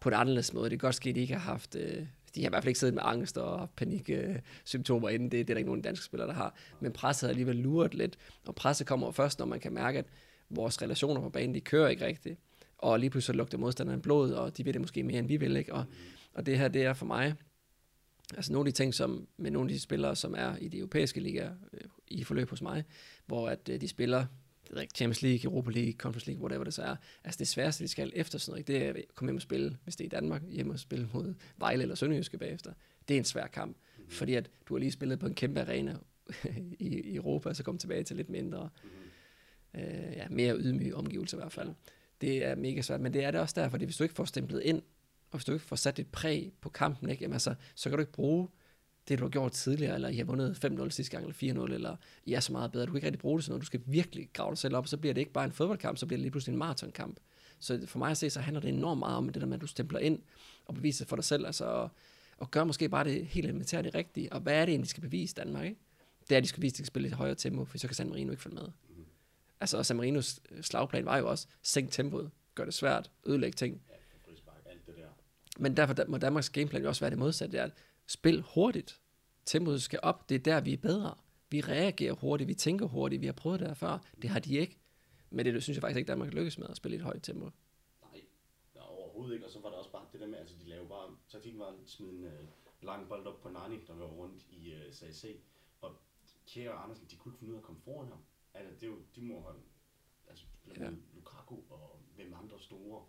[0.00, 0.70] på en anderledes måde.
[0.70, 2.68] Det kan godt ske, at de ikke har haft, øh, de har i hvert fald
[2.68, 6.04] ikke siddet med angst og paniksymptomer øh, inden, det, det er der ikke nogen danske
[6.04, 6.54] spillere, der har.
[6.80, 10.06] Men presset har alligevel luret lidt, og presset kommer først, når man kan mærke, at
[10.50, 12.38] vores relationer på banen, de kører ikke rigtigt,
[12.78, 15.56] og lige pludselig lugter modstanderen blod, og de vil det måske mere, end vi vil,
[15.56, 15.74] ikke?
[15.74, 15.84] Og,
[16.34, 17.34] og det her, det er for mig,
[18.36, 20.78] altså nogle af de ting, som med nogle af de spillere, som er i de
[20.78, 22.84] europæiske ligaer øh, i forløb hos mig,
[23.26, 24.26] hvor at øh, de spiller
[24.74, 26.96] det ikke, Champions League, Europa League, Conference League, whatever det så er.
[27.24, 29.76] Altså det sværeste, de skal efter sådan noget, det er at komme hjem og spille,
[29.84, 32.72] hvis det er i Danmark, hjem og spille mod Vejle eller Sønderjyske bagefter.
[33.08, 34.10] Det er en svær kamp, mm-hmm.
[34.10, 35.96] fordi at du har lige spillet på en kæmpe arena
[36.78, 38.70] i, i Europa, så kom tilbage til lidt mindre,
[39.74, 39.80] mm-hmm.
[39.80, 41.70] øh, ja, mere ydmyge omgivelser i hvert fald.
[42.20, 44.24] Det er mega svært, men det er det også der, fordi hvis du ikke får
[44.24, 44.82] stemplet ind,
[45.30, 47.98] og hvis du ikke får sat dit præg på kampen, ikke, jamen altså, så kan
[47.98, 48.48] du ikke bruge
[49.10, 51.96] det, du har gjort tidligere, eller I har vundet 5-0 sidste gang, eller 4-0, eller
[52.24, 52.86] I er så meget bedre.
[52.86, 53.62] Du kan ikke rigtig bruge det sådan noget.
[53.62, 55.98] Du skal virkelig grave dig selv op, og så bliver det ikke bare en fodboldkamp,
[55.98, 57.16] så bliver det lige pludselig en maratonkamp.
[57.58, 59.60] Så for mig at se, så handler det enormt meget om det der med, at
[59.60, 60.18] du stempler ind
[60.64, 61.90] og beviser for dig selv, altså og,
[62.38, 64.32] og gør måske bare det helt elementære det rigtige.
[64.32, 65.80] Og hvad er det egentlig, de skal bevise Danmark, ikke?
[66.28, 67.88] Det er, at de skal vise, at de skal spille lidt højere tempo, for så
[67.88, 68.64] kan San Marino ikke følge med.
[68.64, 69.04] Mm.
[69.60, 73.82] Altså, San Marinos slagplan var jo også, sænk tempoet, gør det svært, ødelægge ting.
[73.88, 73.94] Ja,
[74.70, 75.08] alt det der.
[75.58, 77.72] Men derfor må Danmarks gameplan jo også være det modsatte, det er at
[78.10, 79.00] spil hurtigt,
[79.44, 81.14] tempoet skal op, det er der, vi er bedre.
[81.50, 83.98] Vi reagerer hurtigt, vi tænker hurtigt, vi har prøvet det her før.
[84.22, 84.78] Det har de ikke.
[85.30, 87.50] Men det, synes jeg faktisk ikke, Danmark lykkes med at spille i et højt tempo.
[88.02, 88.20] Nej,
[88.74, 89.46] der overhovedet ikke.
[89.46, 91.66] Og så var der også bare det der med, altså de lavede bare, taktikken var
[91.66, 92.30] at smide en uh,
[92.82, 95.24] lang bold op på Nani, der var rundt i øh, SAC.
[95.80, 95.90] Og
[96.46, 98.22] Kjær og Andersen, de kunne ikke finde ud af at komme foran ham.
[98.54, 99.62] Altså, det er jo, de må have,
[100.28, 100.44] altså,
[100.76, 100.90] ja.
[101.14, 103.04] Lukaku og hvem andre store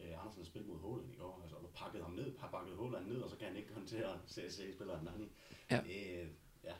[0.00, 3.06] øh, Andersen spillet mod Håland i går, altså, og pakket ham ned, har pakket Håland
[3.06, 5.32] ned, og så kan han ikke håndtere CSC-spilleren Nani.
[5.70, 5.76] Ja.
[5.76, 6.28] Det,
[6.64, 6.72] ja.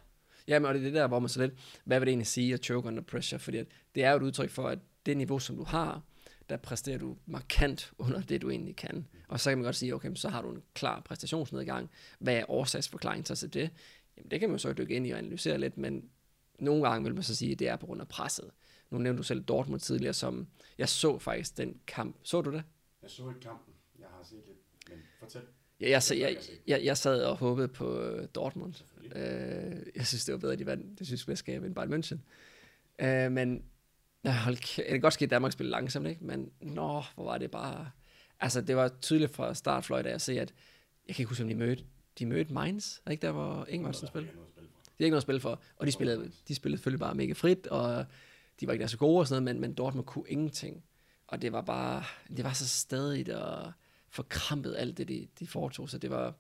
[0.49, 2.27] Ja, men og det er det der, hvor man så lidt, hvad vil det egentlig
[2.27, 3.39] sige at choke under pressure?
[3.39, 6.03] Fordi at det er jo et udtryk for, at det niveau, som du har,
[6.49, 9.07] der præsterer du markant under det, du egentlig kan.
[9.29, 11.91] Og så kan man godt sige, okay, så har du en klar præstationsnedgang.
[12.19, 13.71] Hvad er årsagsforklaringen til det?
[14.17, 16.11] Jamen, det kan man så dykke ind i og analysere lidt, men
[16.59, 18.51] nogle gange vil man så sige, at det er på grund af presset.
[18.91, 20.49] Nu nævnte du selv Dortmund tidligere, som
[20.79, 22.17] jeg så faktisk den kamp.
[22.23, 22.63] Så du det?
[23.03, 23.75] Jeg så ikke kampen.
[23.99, 25.43] Jeg har set lidt, men fortæl.
[25.81, 26.37] Ja, jeg, jeg, jeg,
[26.67, 28.75] jeg, jeg sad og håbede på øh, Dortmund.
[29.05, 29.11] Uh,
[29.97, 32.19] jeg synes, det var bedre, at de vandt det synes mesterskab end Bayern München.
[33.05, 33.65] Uh, men
[34.27, 36.25] hold kæ- det kan godt ske, at Danmark spillede langsomt, ikke?
[36.25, 37.91] men nå, hvor var det bare...
[38.41, 40.55] Altså, det var tydeligt fra startfløjt, at jeg se, at
[41.09, 41.85] jeg kan ikke huske, om de mødte,
[42.19, 44.33] de mødte Mainz, er ikke der, hvor Ingvartsen spillede?
[44.33, 47.33] De har ikke noget at spille for, og de spillede, de spillede selvfølgelig bare mega
[47.33, 48.05] frit, og
[48.61, 50.85] de var ikke der så gode og sådan noget, men, men Dortmund kunne ingenting.
[51.33, 52.05] Og det var bare,
[52.37, 53.73] det var så stadigt og
[54.09, 56.03] forkrampet alt det, de, de foretog sig.
[56.03, 56.35] Det var,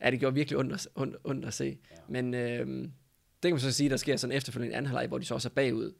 [0.00, 1.78] ja, det gjorde virkelig ondt at, ondt, ondt at se.
[1.90, 1.96] Ja.
[2.08, 2.66] Men øh,
[3.42, 5.34] det kan man så sige, der sker sådan efterfølgende en anden halvleg, hvor de så
[5.34, 5.92] også er bagud,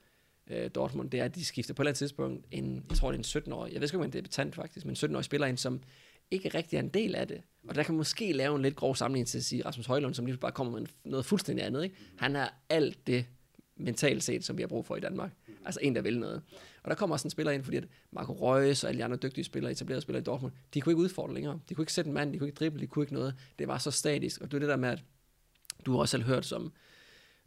[0.47, 3.13] øh, Dortmund, det er, at de skifter på et eller andet tidspunkt en, jeg tror
[3.13, 5.25] det er en 17-årig, jeg ved ikke, om det er debutant faktisk, men en 17-årig
[5.25, 5.81] spiller ind, som
[6.31, 7.43] ikke rigtig er en del af det.
[7.69, 10.15] Og der kan man måske lave en lidt grov sammenligning til at sige Rasmus Højlund,
[10.15, 11.85] som lige bare kommer med noget fuldstændig andet.
[11.85, 11.97] Ikke?
[12.17, 13.27] Han har alt det
[13.77, 15.33] mentalt set, som vi har brug for i Danmark.
[15.65, 16.43] Altså en, der vil noget.
[16.83, 19.17] Og der kommer også en spiller ind, fordi at Marco Reus og alle de andre
[19.17, 21.61] dygtige spillere, etablerede spillere i Dortmund, de kunne ikke udfordre længere.
[21.69, 23.35] De kunne ikke sætte en mand, de kunne ikke drible, de kunne ikke noget.
[23.59, 24.41] Det var så statisk.
[24.41, 25.05] Og det er det der med, at
[25.87, 26.73] du også selv hørt som,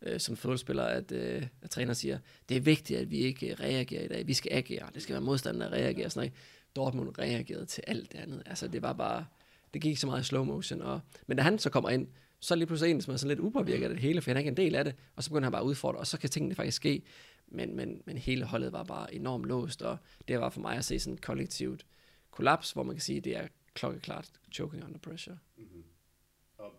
[0.02, 2.20] øh, som fodboldspiller, at, øh, at træner siger,
[2.50, 4.28] det er vigtigt, at vi ikke øh, reagerer i dag.
[4.28, 4.90] Vi skal agere.
[4.94, 6.10] Det skal være modstanderen, der reagerer.
[6.10, 6.34] Sådan noget.
[6.76, 8.44] Dortmund reagerede til alt det andet.
[8.46, 9.26] Altså det var bare,
[9.74, 10.82] det gik så meget i slow motion.
[10.82, 12.08] Og, men da han så kommer ind,
[12.40, 14.38] så er lige pludselig en, som er sådan lidt upåvirket af det hele, for han
[14.38, 16.20] er ikke en del af det, og så begynder han bare at udfordre, og så
[16.20, 17.02] kan tingene faktisk ske.
[17.48, 20.86] Men, men, men hele holdet var bare enormt låst, og det var for mig at
[20.86, 21.86] se sådan et kollektivt
[22.32, 25.38] kollaps, hvor man kan sige, at det er klokkeklart choking under pressure.
[25.58, 25.84] Mm-hmm.
[26.58, 26.72] Og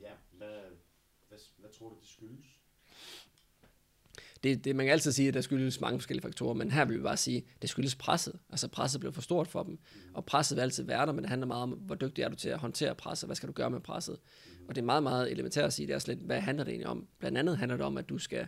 [0.00, 0.60] ja, hvad,
[1.28, 2.46] hvad, hvad tror du, det skyldes?
[4.46, 6.98] det, det, man kan altid sige, at der skyldes mange forskellige faktorer, men her vil
[6.98, 8.38] vi bare sige, at det skyldes presset.
[8.50, 9.78] Altså presset blev for stort for dem,
[10.14, 12.36] og presset vil altid være der, men det handler meget om, hvor dygtig er du
[12.36, 14.18] til at håndtere presset, hvad skal du gøre med presset.
[14.68, 16.88] Og det er meget, meget elementært at sige, det er slet, hvad handler det egentlig
[16.88, 17.06] om?
[17.18, 18.46] Blandt andet handler det om, at du skal,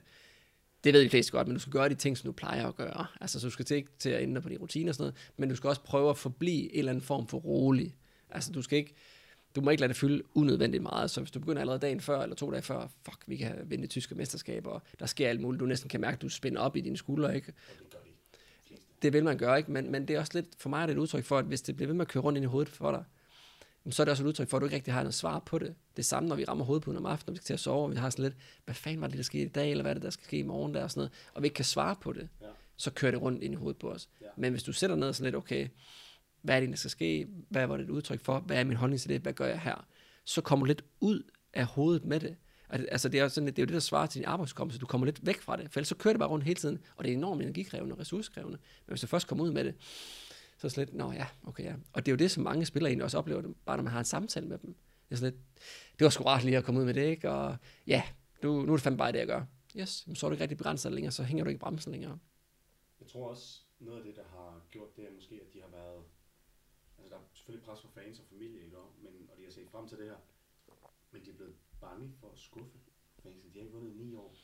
[0.84, 2.76] det ved de fleste godt, men du skal gøre de ting, som du plejer at
[2.76, 3.06] gøre.
[3.20, 5.48] Altså, så du skal ikke til at ændre på dine rutiner og sådan noget, men
[5.48, 7.96] du skal også prøve at forblive en eller anden form for rolig.
[8.30, 8.94] Altså, du skal ikke,
[9.56, 12.22] du må ikke lade det fylde unødvendigt meget, så hvis du begynder allerede dagen før,
[12.22, 15.40] eller to dage før, fuck, vi kan vinde det tyske mesterskab, og der sker alt
[15.40, 17.52] muligt, du næsten kan mærke, at du spænder op i dine skuldre, ikke?
[19.02, 19.72] Det vil man gøre, ikke?
[19.72, 21.62] Men, men det er også lidt, for mig er det et udtryk for, at hvis
[21.62, 23.04] det bliver ved med at køre rundt ind i hovedet for dig,
[23.90, 25.58] så er det også et udtryk for, at du ikke rigtig har noget svar på
[25.58, 25.74] det.
[25.96, 27.90] Det samme, når vi rammer hovedpuden om aftenen, når vi skal til at sove, og
[27.90, 29.94] vi har sådan lidt, hvad fanden var det, der skete i dag, eller hvad er
[29.94, 31.96] det, der skal ske i morgen, der og sådan noget, og vi ikke kan svare
[32.00, 32.46] på det, ja.
[32.76, 34.08] så kører det rundt ind i hovedet på os.
[34.20, 34.26] Ja.
[34.36, 35.68] Men hvis du sætter ned sådan lidt, okay,
[36.42, 38.76] hvad er det, der skal ske, hvad var det et udtryk for, hvad er min
[38.76, 39.86] holdning til det, hvad gør jeg her,
[40.24, 41.22] så kommer du lidt ud
[41.54, 42.36] af hovedet med det.
[42.70, 44.78] Altså det er, sådan, det er jo det, der svarer til din arbejdskommelse.
[44.78, 46.78] Du kommer lidt væk fra det, for ellers så kører det bare rundt hele tiden,
[46.96, 48.58] og det er enormt energikrævende og ressourcekrævende.
[48.86, 49.74] Men hvis du først kommer ud med det,
[50.58, 51.74] så er det slet, nå ja, okay ja.
[51.92, 53.98] Og det er jo det, som mange spillere egentlig også oplever, bare når man har
[53.98, 54.74] en samtale med dem.
[55.08, 55.44] Det er sådan lidt,
[55.98, 57.30] det var sgu rart lige at komme ud med det, ikke?
[57.30, 58.02] Og ja,
[58.42, 59.44] nu, nu er det fandme bare det, jeg gør.
[59.76, 62.18] Yes, så er du ikke rigtig begrænset længere, så hænger du ikke bremsen længere.
[63.00, 65.68] Jeg tror også, noget af det, der har gjort det, er måske, at de har
[65.68, 66.02] været,
[66.98, 68.76] altså der er selvfølgelig pres fra fans og familie, ikke?
[69.02, 70.16] Men, og de har set frem til det her,
[71.12, 72.78] men de er blevet bange for at skuffe
[73.22, 73.50] fansen.
[73.52, 74.34] De har ikke vundet i ni år,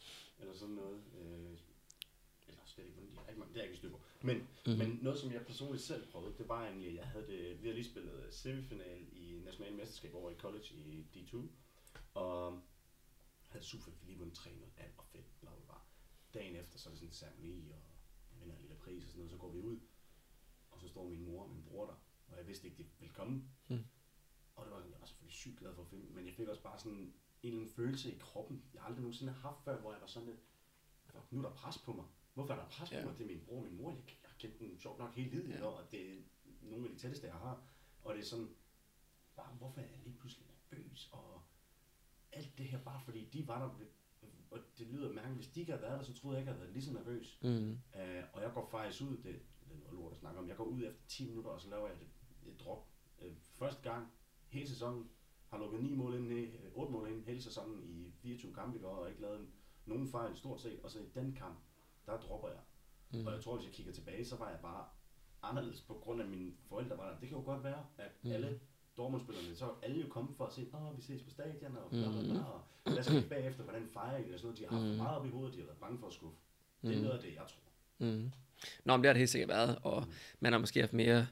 [0.40, 1.02] eller sådan noget.
[1.18, 1.58] Øh,
[2.48, 4.00] eller slet ikke vundet, de har ikke, det er ikke styr på.
[4.24, 4.78] Men, mm-hmm.
[4.78, 7.74] men noget, som jeg personligt selv prøvede, det var egentlig, jeg havde det, vi havde
[7.74, 11.38] lige spillet semifinal i national mesterskab over i college i D2,
[12.14, 12.62] og
[13.48, 15.74] havde super lige vundet 3-0, alt og fedt, bla bla bla.
[16.34, 17.78] Dagen efter, så er det sådan en ceremoni, og
[18.30, 19.80] jeg vinder en lille pris og sådan noget, så går vi ud,
[20.70, 21.96] og så står min mor og min bror der,
[22.28, 23.44] og jeg vidste ikke, de ville komme.
[23.68, 23.84] Mm.
[24.56, 26.62] Og det var, jeg var selvfølgelig sygt glad for at finde, men jeg fik også
[26.62, 29.92] bare sådan en eller anden følelse i kroppen, jeg aldrig nogensinde har haft før, hvor
[29.92, 30.40] jeg var sådan lidt,
[31.30, 32.04] nu er der pres på mig.
[32.34, 33.00] Hvorfor er der pres på ja.
[33.02, 33.90] er min bror og min mor.
[33.90, 35.64] Jeg, jeg har kendt dem sjovt nok hele livet, ja.
[35.64, 36.16] og det er
[36.62, 37.62] nogle af de tætteste, jeg har.
[38.04, 38.48] Og det er sådan,
[39.36, 41.08] bare, hvorfor er jeg lige pludselig nervøs?
[41.12, 41.42] Og
[42.32, 43.86] alt det her, bare fordi de var der,
[44.50, 46.54] og det lyder mærkeligt, hvis de ikke havde været der, så troede jeg ikke, at
[46.54, 47.38] jeg havde været lige så nervøs.
[47.42, 47.70] Mm.
[47.70, 50.56] Uh, og jeg går faktisk ud, det, det er noget lort at snakke om, jeg
[50.56, 52.08] går ud efter 10 minutter, og så laver jeg et,
[52.52, 52.88] et drop.
[53.18, 54.12] Uh, første gang,
[54.48, 55.10] hele sæsonen,
[55.48, 59.20] har lukket 9 mål ind, 8 mål ind hele sæsonen i 24 kampe, og ikke
[59.20, 59.48] lavet
[59.86, 60.80] nogen fejl stort set.
[60.80, 61.58] Og så i den kamp,
[62.06, 62.60] der dropper jeg.
[63.12, 63.26] Mm.
[63.26, 64.84] Og jeg tror, hvis jeg kigger tilbage, så var jeg bare
[65.42, 67.18] anderledes på grund af mine forældre var der.
[67.20, 68.30] Det kan jo godt være, at mm.
[68.30, 68.60] alle
[68.96, 71.90] Dortmund-spillerne, så er alle jo kommet for at se, åh, vi ses på stadion, og
[71.90, 72.32] bla bla bla.
[72.32, 72.38] Mm.
[72.84, 74.58] Og lad os kigge bagefter, hvordan fejrer I det, og sådan noget.
[74.58, 74.96] De har haft mm.
[74.96, 76.38] meget op i hovedet, de har været bange for at skuffe.
[76.82, 77.02] Det er mm.
[77.02, 77.60] noget af det, jeg tror.
[77.98, 78.30] Mm.
[78.84, 80.12] Nå, men det har det helt sikkert været, og mm.
[80.40, 81.26] man har måske haft mere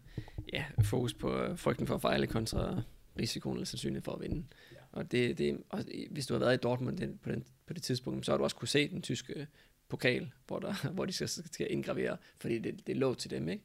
[0.53, 2.83] ja, fokus på øh, frygten for at fejle kontra
[3.19, 4.47] risikoen eller sandsynlighed for at vinde.
[4.73, 4.77] Ja.
[4.93, 7.83] Og, det, det, og hvis du har været i Dortmund den, på, den, på det
[7.83, 9.47] tidspunkt, så har du også kunne se den tyske
[9.93, 13.65] pokal, hvor, der, hvor de skal, skal indgravere, fordi det, det lå til dem, ikke?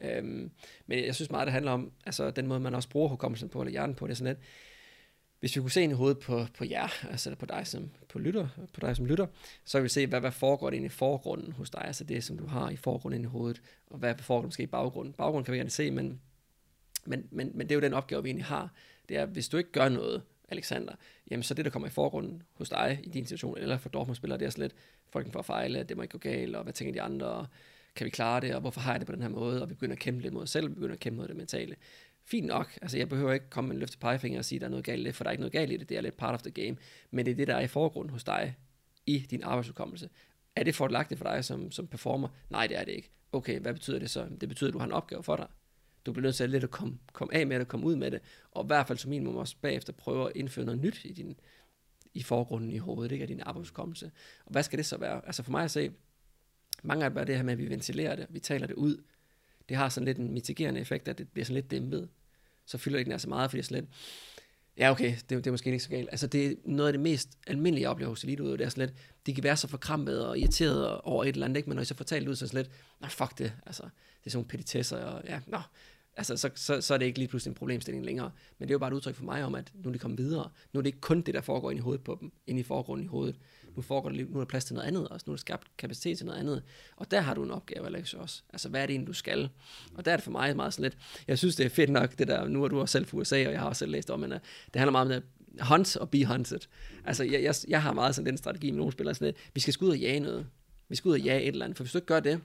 [0.00, 0.50] Øhm,
[0.86, 3.60] men jeg synes meget, det handler om, altså den måde, man også bruger hukommelsen på,
[3.60, 4.44] eller hjernen på, det er sådan lidt,
[5.40, 8.18] hvis vi kunne se ind i hovedet på, på jer, altså på dig som på
[8.18, 9.26] lytter, på dig som lytter,
[9.64, 12.38] så kan vi se, hvad, hvad foregår det i forgrunden hos dig, altså det, som
[12.38, 15.12] du har i forgrunden i hovedet, og hvad foregår måske i baggrunden.
[15.12, 16.20] Baggrunden kan vi gerne se, men,
[17.06, 18.72] men, men, men det er jo den opgave, vi egentlig har.
[19.08, 20.94] Det er, hvis du ikke gør noget, Alexander,
[21.30, 24.38] jamen så det, der kommer i forgrunden hos dig i din situation, eller for Dortmund-spillere,
[24.38, 24.74] det er slet, lidt
[25.12, 27.46] frygten for at fejle, det må ikke gå galt, og hvad tænker de andre, og
[27.96, 29.74] kan vi klare det, og hvorfor har jeg det på den her måde, og vi
[29.74, 31.76] begynder at kæmpe lidt mod os selv, vi begynder at kæmpe mod det mentale.
[32.24, 34.66] Fint nok, altså jeg behøver ikke komme med en løfte pegefinger og sige, at der
[34.66, 36.00] er noget galt i det, for der er ikke noget galt i det, det er
[36.00, 36.76] lidt part of the game,
[37.10, 38.56] men det er det, der er i forgrunden hos dig,
[39.06, 40.10] i din arbejdsudkommelse.
[40.56, 42.28] Er det fordelagtigt for dig som, som performer?
[42.50, 43.10] Nej, det er det ikke.
[43.32, 44.26] Okay, hvad betyder det så?
[44.40, 45.46] Det betyder, at du har en opgave for dig.
[46.06, 48.10] Du bliver nødt til at lidt at komme, komme af med det, komme ud med
[48.10, 51.12] det, og i hvert fald som minimum også bagefter prøve at indføre noget nyt i
[51.12, 51.36] din,
[52.14, 54.10] i forgrunden i hovedet, ikke, af din arbejdskommelse.
[54.44, 55.26] Og hvad skal det så være?
[55.26, 55.92] Altså for mig at se,
[56.82, 59.02] mange af det er det her med, at vi ventilerer det, vi taler det ud.
[59.68, 62.08] Det har sådan lidt en mitigerende effekt, at det bliver sådan lidt dæmpet.
[62.66, 63.94] Så fylder det ikke nær så meget, fordi det slet, sådan lidt,
[64.78, 66.08] ja okay, det, det er måske ikke så galt.
[66.10, 68.88] Altså det er noget af det mest almindelige, jeg oplever hos eliteudøvere, det er sådan
[68.88, 71.68] lidt, de kan være så forkrampet og irriteret over et eller andet, ikke?
[71.68, 74.26] men når jeg så fortalt ud, så er sådan lidt, nej fuck det, altså det
[74.26, 75.58] er sådan nogle petitesser, og ja, nå,
[76.16, 78.30] altså, så, så, så er det ikke lige pludselig en problemstilling længere.
[78.58, 80.18] Men det er jo bare et udtryk for mig om, at nu er de kommet
[80.18, 80.50] videre.
[80.72, 82.62] Nu er det ikke kun det, der foregår ind i hovedet på dem, ind i
[82.62, 83.36] forgrunden i hovedet.
[83.76, 85.24] Nu, foregår det, nu er der plads til noget andet også.
[85.26, 86.62] Nu er der skabt kapacitet til noget andet.
[86.96, 88.42] Og der har du en opgave, Alex, også.
[88.52, 89.48] Altså, hvad er det egentlig, du skal?
[89.94, 90.98] Og der er det for mig meget sådan lidt,
[91.28, 93.46] jeg synes, det er fedt nok, det der, nu er du også selv fra USA,
[93.46, 95.22] og jeg har også selv læst om, men uh, det handler meget om det
[95.60, 96.60] hunt og be hunted.
[97.04, 99.60] Altså, jeg, jeg, jeg har meget sådan den strategi med nogle spillere, sådan lidt, vi
[99.60, 100.46] skal skulle ud og jage noget.
[100.88, 102.40] Vi skal ud og jage et eller andet, for hvis du ikke gør det,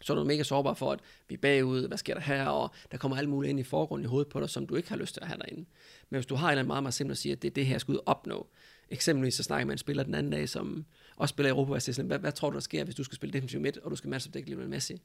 [0.00, 2.70] så er du mega sårbar for, at vi er bagud, hvad sker der her, og
[2.92, 4.96] der kommer alt muligt ind i forgrunden i hovedet på dig, som du ikke har
[4.96, 5.64] lyst til at have derinde.
[6.10, 7.54] Men hvis du har en eller anden meget, meget simpelt at sige, at det er
[7.54, 8.46] det her, jeg skal ud og opnå,
[8.90, 10.84] Eksempelvis så snakker man en spiller den anden dag, som
[11.16, 13.32] også spiller i Europa, sådan, hvad, hvad tror du, der sker, hvis du skal spille
[13.32, 15.02] defensiv midt, og du skal matche dække Lionel Messi?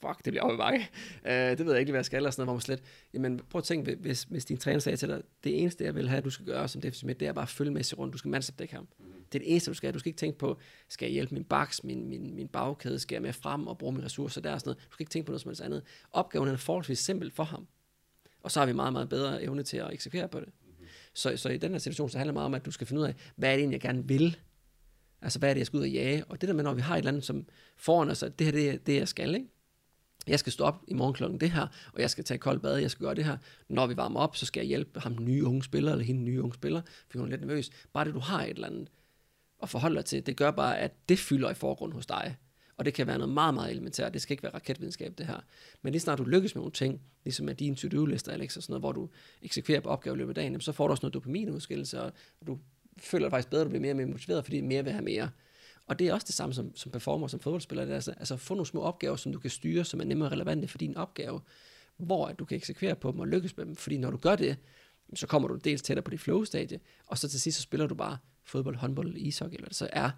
[0.00, 0.88] Fuck, det bliver over mange.
[1.24, 2.82] Uh, det ved jeg ikke, hvad jeg skal, eller sådan noget, hvor man slet,
[3.14, 6.08] jamen prøv at tænke, hvis, hvis din træner sagde til dig, det eneste, jeg vil
[6.08, 8.12] have, at du skal gøre som defensiv midt, det er bare at følge Messi rundt,
[8.12, 8.88] du skal matche dække ham.
[8.98, 9.04] Mm.
[9.32, 9.94] Det er det eneste, du skal.
[9.94, 13.14] Du skal ikke tænke på, skal jeg hjælpe min baks, min, min, min bagkæde, skal
[13.14, 14.88] jeg med frem og bruge mine ressourcer der og sådan noget.
[14.88, 15.82] Du skal ikke tænke på noget som helst andet.
[16.12, 17.66] Opgaven er forholdsvis simpel for ham.
[18.42, 20.48] Og så har vi meget, meget bedre evne til at eksekvere på det.
[20.48, 20.86] Mm-hmm.
[21.14, 23.02] Så, så i den her situation, så handler det meget om, at du skal finde
[23.02, 24.36] ud af, hvad er det egentlig, jeg gerne vil?
[25.22, 26.24] Altså, hvad er det, jeg skal ud og jage?
[26.24, 28.46] Og det der med, når vi har et eller andet som foran os, at det
[28.46, 29.48] her, det er det, jeg skal, ikke?
[30.26, 32.76] Jeg skal stå op i morgen klokken det her, og jeg skal tage koldt bad,
[32.76, 33.36] jeg skal gøre det her.
[33.68, 36.18] Når vi varmer op, så skal jeg hjælpe ham den nye unge spiller, eller hende
[36.18, 37.70] den nye unge spiller, for hun er lidt nervøs.
[37.92, 38.88] Bare det, du har et eller andet
[39.62, 42.36] at forholde dig til, det gør bare, at det fylder i forgrunden hos dig.
[42.76, 44.14] Og det kan være noget meget, meget elementært.
[44.14, 45.40] Det skal ikke være raketvidenskab, det her.
[45.82, 48.72] Men lige snart du lykkes med nogle ting, ligesom med dine to-do-lister, Alex, og sådan
[48.72, 49.08] noget, hvor du
[49.42, 52.12] eksekverer på opgaver i løbet af dagen, så får du også noget dopaminudskillelse, og
[52.46, 52.58] du
[52.98, 55.30] føler dig faktisk bedre, du bliver mere og mere motiveret, fordi mere vil have mere.
[55.86, 57.84] Og det er også det samme som, som performer, som fodboldspiller.
[57.84, 60.28] Det er altså, altså få nogle små opgaver, som du kan styre, som er nemmere
[60.28, 61.40] relevante for din opgave,
[61.96, 63.76] hvor at du kan eksekvere på dem og lykkes med dem.
[63.76, 64.56] Fordi når du gør det,
[65.14, 67.94] så kommer du dels tættere på dit flow-stadie, og så til sidst så spiller du
[67.94, 70.10] bare fodbold, håndbold, ishockey, eller hvad det så er,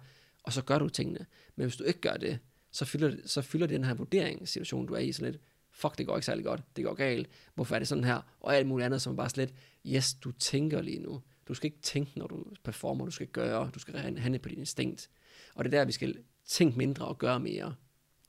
[0.43, 1.25] og så gør du tingene.
[1.55, 2.39] Men hvis du ikke gør det,
[2.71, 6.05] så fylder, så fylder det den her vurderingssituation, du er i, sådan lidt, fuck, det
[6.05, 8.85] går ikke særlig godt, det går galt, hvorfor er det sådan her, og alt muligt
[8.85, 9.53] andet, som bare slet,
[9.85, 11.21] yes, du tænker lige nu.
[11.47, 14.59] Du skal ikke tænke, når du performer, du skal gøre, du skal handle på din
[14.59, 15.09] instinkt.
[15.55, 17.75] Og det er der, vi skal tænke mindre og gøre mere.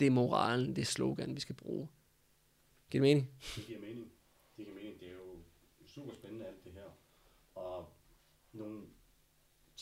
[0.00, 1.88] Det er moralen, det er slogan, vi skal bruge.
[2.90, 3.30] Giver det mening?
[3.56, 4.12] Det giver mening.
[4.56, 5.00] Det giver mening.
[5.00, 5.38] Det er jo
[5.86, 6.90] super spændende alt det her.
[7.54, 7.88] Og
[8.52, 8.82] nogle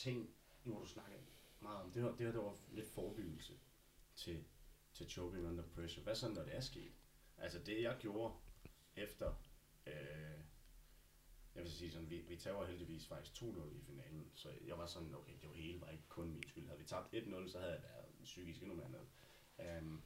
[0.05, 0.29] ting,
[0.63, 1.19] nu har du snakket
[1.59, 3.53] meget om, det her, det her der var lidt forebyggelse
[4.15, 4.43] til,
[4.93, 6.03] til choking under pressure.
[6.03, 6.91] Hvad så, når det er sket?
[7.37, 8.33] Altså det, jeg gjorde
[8.95, 9.33] efter,
[9.87, 10.39] øh,
[11.55, 14.85] jeg vil sige sådan, vi, vi tager heldigvis faktisk 2-0 i finalen, så jeg var
[14.85, 16.67] sådan, okay, det var hele var ikke kun min skyld.
[16.67, 19.05] Havde vi tabt 1-0, så havde jeg været psykisk endnu mere ned.
[19.79, 20.03] Um,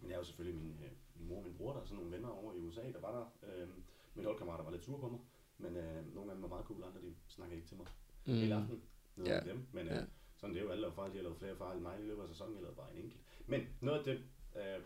[0.00, 1.96] men jeg er jo selvfølgelig min, øh, min mor og min bror, der er sådan
[1.96, 3.62] nogle venner over i USA, der var der.
[3.62, 5.20] Um, mine holdkammerater var lidt sure på mig,
[5.58, 7.86] men uh, nogle af dem var meget cool, andre de snakkede ikke til mig
[8.26, 8.34] mm.
[8.34, 8.82] hele aften.
[9.26, 9.44] Yeah.
[9.44, 10.06] dem, men yeah.
[10.36, 12.02] sådan det er jo alle, der fejl, de har lavet flere fejl end mig i
[12.02, 13.22] løbet af sæsonen, jeg lavede bare en enkelt.
[13.46, 14.18] Men noget af det,
[14.54, 14.82] uh,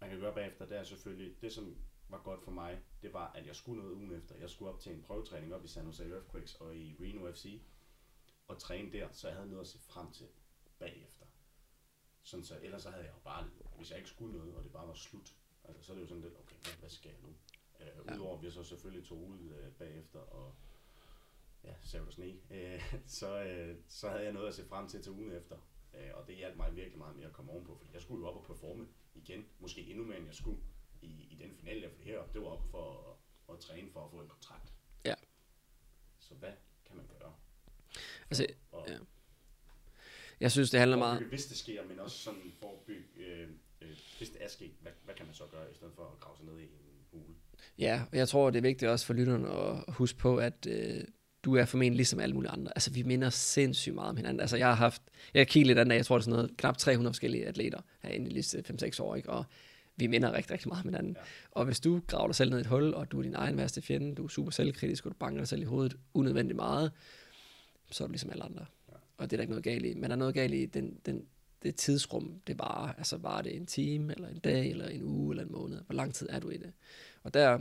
[0.00, 1.76] man kan gøre bagefter, det er selvfølgelig, det som
[2.08, 4.36] var godt for mig, det var, at jeg skulle noget ugen efter.
[4.36, 7.60] Jeg skulle op til en prøvetræning op i San Jose Earthquakes og i Reno FC,
[8.48, 10.26] og træne der, så jeg havde noget at se frem til
[10.78, 11.26] bagefter.
[12.22, 14.72] Sådan så, ellers så havde jeg jo bare, hvis jeg ikke skulle noget, og det
[14.72, 17.20] bare var slut, altså, så er det jo sådan lidt, okay, hvad, hvad skal jeg
[17.22, 17.34] nu?
[17.80, 18.14] Ja.
[18.14, 20.54] Udover at vi så selvfølgelig tog ud uh, bagefter, og
[21.64, 22.82] ja, sav og sne, uh,
[23.20, 25.56] så, uh, så havde jeg noget at se frem til til ugen efter.
[25.94, 28.28] Uh, og det hjalp mig virkelig meget mere at komme ovenpå, fordi jeg skulle jo
[28.28, 30.60] op og performe igen, måske endnu mere end jeg skulle
[31.02, 33.16] i, i den finale, for her, det var op for
[33.48, 34.72] at, at træne for at få en kontrakt.
[35.04, 35.14] Ja.
[36.18, 36.52] Så hvad
[36.86, 37.34] kan man gøre?
[38.30, 38.98] Altså, og, ja.
[40.40, 41.22] Jeg synes, det handler meget...
[41.22, 43.48] Hvis det sker, men også sådan forebygge, øh,
[43.80, 46.20] øh, hvis det er sket, hvad, hvad kan man så gøre, i stedet for at
[46.20, 47.34] grave sig ned i en hule?
[47.78, 51.04] Ja, og jeg tror, det er vigtigt også for lytterne at huske på, at øh,
[51.44, 52.72] du er formentlig ligesom alle mulige andre.
[52.76, 54.40] Altså, vi minder sindssygt meget om hinanden.
[54.40, 55.02] Altså, jeg har haft,
[55.34, 57.46] jeg har kigget lidt anden dag, jeg tror, det er sådan noget, knap 300 forskellige
[57.46, 59.30] atleter herinde i de sidste 5-6 år, ikke?
[59.30, 59.44] Og
[59.96, 61.16] vi minder rigtig, rigtig meget om hinanden.
[61.18, 61.22] Ja.
[61.50, 63.56] Og hvis du graver dig selv ned i et hul, og du er din egen
[63.56, 66.92] værste fjende, du er super selvkritisk, og du banker dig selv i hovedet unødvendigt meget,
[67.90, 68.66] så er du ligesom alle andre.
[68.88, 68.94] Ja.
[69.16, 69.94] Og det er der ikke noget galt i.
[69.94, 71.26] Men der er noget galt i den, den,
[71.62, 75.32] det tidsrum, det bare, altså var det en time, eller en dag, eller en uge,
[75.32, 75.80] eller en måned.
[75.86, 76.72] Hvor lang tid er du i det?
[77.22, 77.58] Og der,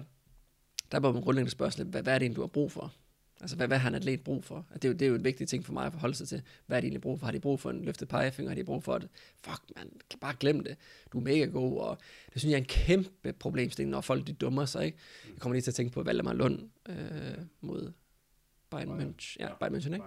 [0.92, 2.94] der må man grundlæggende spørge hvad, hvad er det egentlig, du har brug for?
[3.42, 4.66] Altså, hvad, hvad har en atlet brug for?
[4.74, 6.42] Det er, jo, det er jo et vigtigt ting for mig at forholde sig til.
[6.66, 7.26] Hvad er de egentlig brug for?
[7.26, 8.50] Har de brug for en løftet pegefinger?
[8.50, 9.10] Har de brug for det?
[9.36, 10.78] Fuck, man, bare glemme det.
[11.14, 11.98] Du er mega god, og
[12.34, 14.98] det synes jeg er en kæmpe problemstilling, når folk de dummer sig, ikke?
[15.30, 17.92] Jeg kommer lige til at tænke på Valdemar Lund øh, mod
[18.70, 19.36] Bayern München.
[19.40, 20.06] Ja, Bayern München, ikke?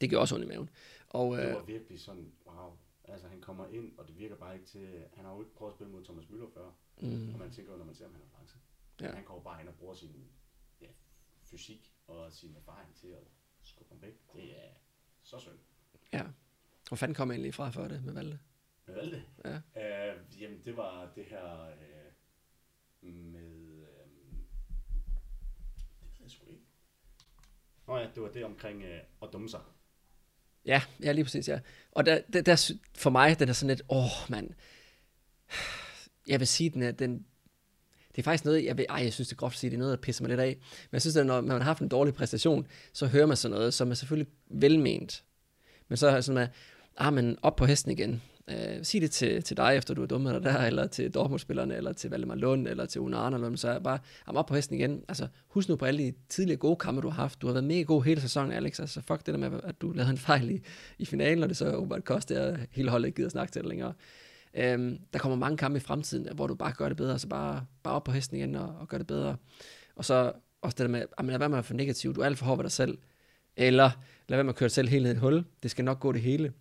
[0.00, 0.70] Det gør også ondt i maven.
[1.08, 2.72] Og, øh, det var virkelig sådan, wow.
[3.04, 4.88] Altså, han kommer ind, og det virker bare ikke til...
[5.12, 6.70] Han har jo ikke prøvet at spille mod Thomas Müller før.
[7.00, 7.32] Mm.
[7.32, 8.60] Og man tænker jo, når man ser, om han er langsom.
[9.00, 9.12] Ja.
[9.12, 10.10] Han går bare ind og bruger sin
[11.44, 13.26] fysik og sin erfaring til at
[13.62, 14.14] skubbe ham væk.
[14.32, 14.70] Det er
[15.22, 15.58] så synd.
[16.12, 16.22] Ja.
[16.88, 18.38] Hvor fanden kom egentlig fra for det med Valde?
[18.86, 19.24] Med Valde?
[19.44, 19.56] Ja.
[19.56, 21.72] Uh, jamen, det var det her
[23.02, 23.78] uh, med...
[23.78, 24.36] Uh,
[25.90, 26.62] det ved jeg sgu ikke.
[27.86, 28.88] Nå ja, det var det omkring uh,
[29.22, 29.60] at dumme sig.
[30.66, 31.60] Ja, ja, lige præcis, ja.
[31.92, 34.50] Og der, der, der, for mig, den er sådan lidt, åh, oh, mand.
[36.26, 37.26] Jeg vil sige, den er, den,
[38.16, 39.76] det er faktisk noget, jeg, ved, ej, jeg synes, det er groft at sige, det
[39.76, 40.56] er noget, der pisser mig lidt af.
[40.90, 43.54] Men jeg synes, at når man har haft en dårlig præstation, så hører man sådan
[43.54, 45.24] noget, som er selvfølgelig velment.
[45.88, 46.50] Men så er sådan, at,
[46.96, 48.22] ah, men op på hesten igen.
[48.48, 51.76] Øh, sig det til, til dig, efter du er dummet dig der, eller til Dortmund-spillerne,
[51.76, 54.54] eller til Valdemar Lund, eller til Una Arne, eller så er bare, am op på
[54.54, 55.04] hesten igen.
[55.08, 57.42] Altså, husk nu på alle de tidligere gode kampe, du har haft.
[57.42, 58.80] Du har været mega god hele sæsonen, Alex.
[58.80, 60.60] Altså, fuck det der med, at du lavede en fejl i,
[60.98, 63.68] i finalen, og det så åbenbart koste, at hele holdet ikke gider snakke til det
[63.68, 63.92] længere.
[64.56, 67.66] Øhm, der kommer mange kampe i fremtiden, hvor du bare gør det bedre, så bare,
[67.82, 69.36] bare op på hesten igen og, og gør det bedre.
[69.96, 72.14] Og så også det der med, ah, at lad være med at være for negativ,
[72.14, 72.98] du er alt for hård ved dig selv.
[73.56, 73.90] Eller
[74.28, 75.44] lad være med at køre dig selv helt ned i et hul.
[75.62, 76.52] Det skal nok gå det hele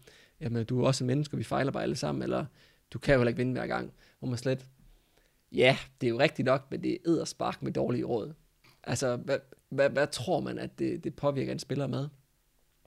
[0.43, 2.45] jamen du er også en menneske, og vi fejler bare alle sammen, eller
[2.93, 3.93] du kan jo heller ikke vinde hver gang.
[4.19, 4.65] Hvor man slet,
[5.51, 8.33] ja, det er jo rigtigt nok, men det er spark med dårlige råd.
[8.83, 9.37] Altså, hvad,
[9.69, 12.07] hvad, hvad tror man, at det, det påvirker en spiller med?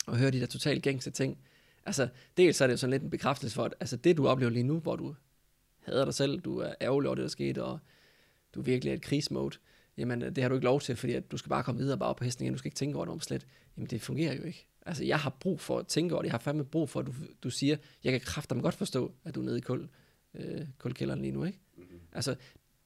[0.06, 1.38] Og høre de der totalt gængse ting.
[1.86, 4.50] Altså, dels er det jo sådan lidt en bekræftelse for, at altså, det du oplever
[4.50, 5.14] lige nu, hvor du
[5.78, 7.78] hader dig selv, du er ærgerlig over det, der skete, og
[8.54, 9.56] du virkelig er et krigsmode,
[9.96, 12.14] jamen det har du ikke lov til, fordi at du skal bare komme videre bare
[12.14, 13.46] på hesten igen, du skal ikke tænke over det om slet.
[13.76, 14.66] Jamen det fungerer jo ikke.
[14.86, 16.26] Altså, jeg har brug for at tænke over det.
[16.26, 19.34] Jeg har fandme brug for, at du, du siger, jeg kan kræfte godt forstå, at
[19.34, 19.88] du er nede i kul,
[20.34, 21.58] øh, kulkælderen lige nu, ikke?
[21.76, 22.00] Mm-hmm.
[22.12, 22.36] Altså,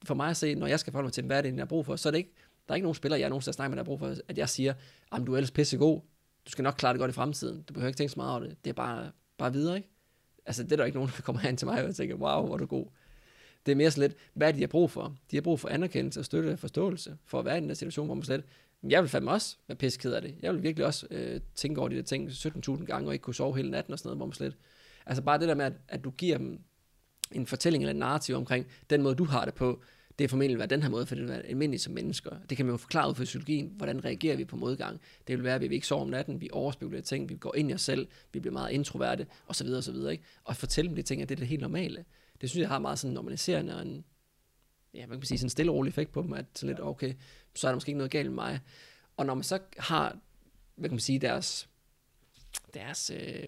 [0.03, 1.65] for mig at se, når jeg skal forholde mig til, hvad er det, jeg har
[1.65, 2.33] brug for, så er det ikke,
[2.67, 4.49] der er ikke nogen spiller, jeg nogensinde snakker med, der har brug for, at jeg
[4.49, 4.73] siger,
[5.11, 6.01] at du er ellers pissegod,
[6.45, 8.39] du skal nok klare det godt i fremtiden, du behøver ikke tænke så meget over
[8.39, 9.89] det, det er bare, bare videre, ikke?
[10.45, 12.53] Altså, det er der ikke nogen, der kommer hen til mig og tænker, wow, hvor
[12.53, 12.85] er du god.
[13.65, 15.17] Det er mere så lidt, hvad er det, de har brug for?
[15.31, 17.75] De har brug for anerkendelse og støtte og forståelse, for at være i den der
[17.75, 18.43] situation, hvor man slet,
[18.83, 20.35] jeg vil fandme også være pisseked af det.
[20.41, 23.35] Jeg vil virkelig også øh, tænke over de der ting 17.000 gange, og ikke kunne
[23.35, 24.57] sove hele natten og sådan noget, hvor man slet...
[25.05, 26.59] Altså bare det der med, at, at du giver dem
[27.31, 29.81] en fortælling eller en narrativ omkring den måde, du har det på,
[30.19, 32.31] det er formentlig være den her måde, for det vil være almindeligt som mennesker.
[32.49, 35.01] Det kan man jo forklare ud fra fysiologien, hvordan reagerer vi på modgang.
[35.27, 37.71] Det vil være, at vi ikke sover om natten, vi overspekulerer ting, vi går ind
[37.71, 39.67] i os selv, vi bliver meget introverte, osv.
[39.67, 39.95] osv.
[40.11, 40.23] Ikke?
[40.43, 42.05] Og fortælle dem de ting, at det er det helt normale.
[42.41, 44.05] Det synes jeg har meget sådan normaliserende og en,
[44.93, 46.79] ja, man kan sige, sådan en stille og rolig effekt på dem, at så lidt,
[46.79, 47.13] okay,
[47.55, 48.59] så er der måske ikke noget galt med mig.
[49.17, 50.17] Og når man så har,
[50.75, 51.69] hvad kan man sige, deres,
[52.73, 53.47] deres, øh,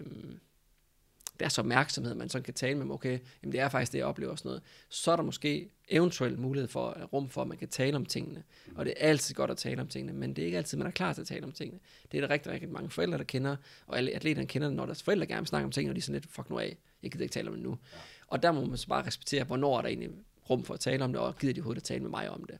[1.40, 4.06] deres opmærksomhed, man så kan tale med dem, okay, jamen det er faktisk det, jeg
[4.06, 7.58] oplever og sådan noget, så er der måske eventuelt mulighed for, rum for, at man
[7.58, 8.42] kan tale om tingene.
[8.74, 10.86] Og det er altid godt at tale om tingene, men det er ikke altid, man
[10.86, 11.80] er klar til at tale om tingene.
[12.12, 15.02] Det er der rigtig, rigtig mange forældre, der kender, og alle atleterne kender når deres
[15.02, 17.10] forældre gerne vil snakke om tingene, og de er sådan lidt, fuck nu af, jeg
[17.12, 17.78] gider ikke tale om det nu.
[17.92, 17.98] Ja.
[18.26, 20.10] Og der må man så bare respektere, hvornår er der egentlig
[20.50, 22.44] rum for at tale om det, og gider de overhovedet at tale med mig om
[22.44, 22.58] det.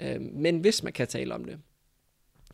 [0.00, 0.14] Ja.
[0.14, 1.58] Øhm, men hvis man kan tale om det,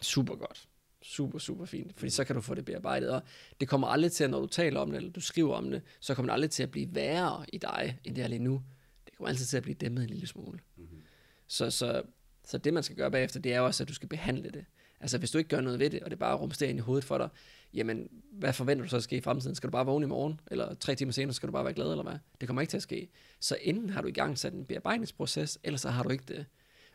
[0.00, 0.68] super godt.
[1.02, 1.92] Super, super fint.
[1.96, 3.10] Fordi så kan du få det bearbejdet.
[3.10, 3.22] Og
[3.60, 5.82] det kommer aldrig til, at når du taler om det, eller du skriver om det,
[6.00, 8.62] så kommer det aldrig til at blive værre i dig, end det er lige nu.
[9.04, 10.58] Det kommer altid til at blive dæmmet en lille smule.
[10.76, 11.02] Mm-hmm.
[11.46, 12.02] Så, så,
[12.44, 14.64] så det, man skal gøre bagefter, det er også, at du skal behandle det.
[15.00, 17.04] Altså, hvis du ikke gør noget ved det, og det bare rumsterer ind i hovedet
[17.04, 17.28] for dig,
[17.74, 19.54] jamen, hvad forventer du så at ske i fremtiden?
[19.54, 21.90] Skal du bare vågne i morgen, eller tre timer senere, skal du bare være glad,
[21.90, 22.18] eller hvad?
[22.40, 23.08] Det kommer ikke til at ske.
[23.40, 26.46] Så enten har du i gang sat en bearbejdningsproces, eller så har du ikke det.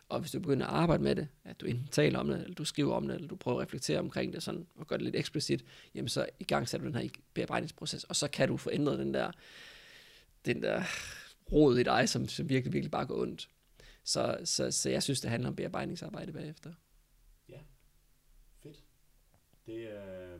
[0.08, 2.54] Og hvis du begynder at arbejde med det, at du enten taler om det, eller
[2.54, 5.04] du skriver om det, eller du prøver at reflektere omkring det, sådan, og gør det
[5.04, 5.64] lidt eksplicit,
[5.94, 8.98] jamen så i gang sætter du den her bearbejdningsproces, og så kan du få ændret
[8.98, 9.30] den der,
[10.44, 10.82] den der
[11.52, 13.48] rod i dig, som, som virkelig, virkelig bare går ondt.
[14.04, 16.72] Så, så, så jeg synes, det handler om bearbejdningsarbejde bagefter.
[17.48, 17.58] Ja,
[18.62, 18.84] fedt.
[19.66, 20.38] Det er,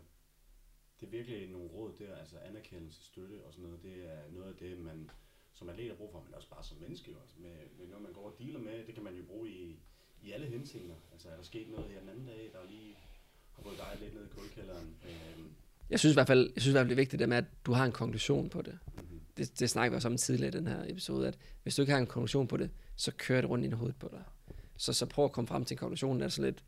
[1.00, 4.48] det er virkelig nogle råd der, altså anerkendelse, støtte og sådan noget, det er noget
[4.48, 5.10] af det, man
[5.58, 7.10] som atlet har brug for, men også bare som menneske.
[7.10, 7.16] Jo.
[7.22, 9.78] Altså med, med noget, man går og dealer med, det kan man jo bruge i,
[10.22, 10.94] i alle henseender.
[11.12, 12.96] Altså er der sket noget her den anden dag, der lige
[13.52, 14.88] har fået dig lidt ned i kuldkælderen?
[15.04, 15.50] Øhm.
[15.90, 17.36] Jeg synes i hvert fald, jeg synes i hvert fald, det er vigtigt, det med,
[17.36, 18.78] at du har en konklusion på det.
[18.86, 19.20] Mm-hmm.
[19.36, 21.92] Det, det snakker vi også om tidligere i den her episode, at hvis du ikke
[21.92, 24.24] har en konklusion på det, så kører det rundt i hovedet på dig.
[24.76, 26.64] Så, så prøv at komme frem til en konklusion, der er så lidt,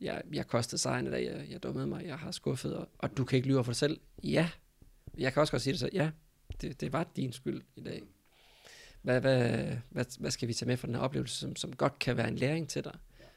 [0.00, 3.16] jeg, jeg kostede sejren i dag, jeg, jeg dummede mig, jeg har skuffet, og, og
[3.16, 4.00] du kan ikke lyve for dig selv.
[4.24, 4.50] Ja,
[5.18, 6.10] jeg kan også godt sige det så, ja,
[6.60, 8.02] det, det var din skyld i dag.
[9.02, 11.98] Hvad, hvad, hvad, hvad skal vi tage med fra den her oplevelse, som, som godt
[11.98, 12.94] kan være en læring til dig?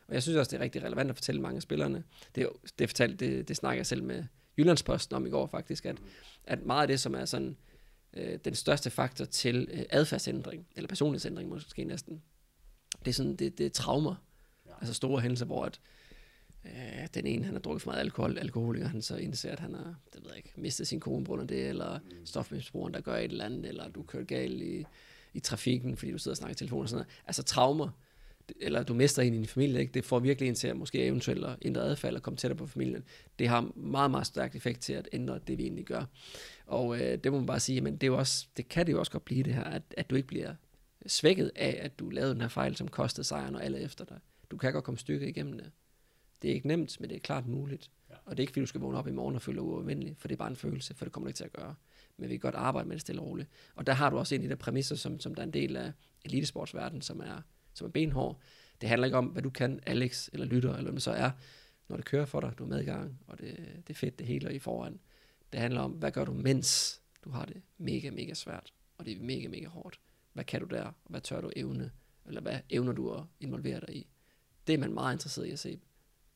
[0.07, 2.03] Og jeg synes også, det er rigtig relevant at fortælle mange af spillerne.
[2.35, 2.49] Det,
[2.79, 4.23] det, fortalt, det, det snakker jeg selv med
[4.57, 5.97] Jyllandsposten om i går faktisk, at,
[6.43, 7.57] at meget af det, som er sådan
[8.13, 12.21] øh, den største faktor til øh, adfærdsændring, eller personlighedsændring måske næsten,
[12.99, 14.15] det er sådan, det, det er traumer.
[14.65, 14.71] Ja.
[14.79, 16.02] Altså store hændelser, hvor at, øh,
[17.13, 19.95] den ene, han har drukket for meget alkohol, alkoholiker, han så indser, at han har,
[20.13, 22.25] det ved jeg ikke, mistet sin kone på det, eller mm.
[22.25, 24.85] stofmisbrugeren, der gør et eller andet, eller du kører galt i,
[25.33, 27.21] i trafikken, fordi du sidder og snakker i telefon og sådan noget.
[27.27, 27.89] Altså traumer,
[28.59, 29.93] eller du mister en i din familie, ikke?
[29.93, 32.67] det får virkelig en til at måske eventuelt at ændre adfærd, eller komme tættere på
[32.67, 33.03] familien.
[33.39, 36.05] Det har meget, meget stærkt effekt til at ændre det, vi egentlig gør.
[36.65, 38.91] Og øh, det må man bare sige, men det, er jo også, det kan det
[38.91, 40.55] jo også godt blive det her, at, at du ikke bliver
[41.05, 44.17] svækket af, at du lavede den her fejl, som kostede sejren og alle efter dig.
[44.51, 45.71] Du kan godt komme stykket igennem det.
[46.43, 47.91] Det er ikke nemt, men det er klart muligt.
[48.09, 48.15] Ja.
[48.25, 50.15] Og det er ikke, fordi du skal vågne op i morgen og føle dig uafvindelig,
[50.17, 51.75] for det er bare en følelse, for det kommer du ikke til at gøre.
[52.17, 53.49] Men vi kan godt arbejde med det stille og roligt.
[53.75, 55.53] Og der har du også en af de der præmisser, som, som der er en
[55.53, 55.91] del af
[56.25, 57.41] elitesportsverdenen, som er,
[57.73, 58.39] som er benhård.
[58.81, 61.31] Det handler ikke om, hvad du kan, Alex, eller lytter, eller hvad man så er,
[61.87, 64.19] når det kører for dig, du er med i gang, og det, det er fedt,
[64.19, 64.99] det hele er i foran.
[65.51, 69.17] Det handler om, hvad gør du, mens du har det mega, mega svært, og det
[69.17, 69.99] er mega, mega hårdt.
[70.33, 70.91] Hvad kan du der?
[71.09, 71.91] Hvad tør du evne?
[72.25, 74.07] Eller hvad evner du at involvere dig i?
[74.67, 75.79] Det er man meget interesseret i at se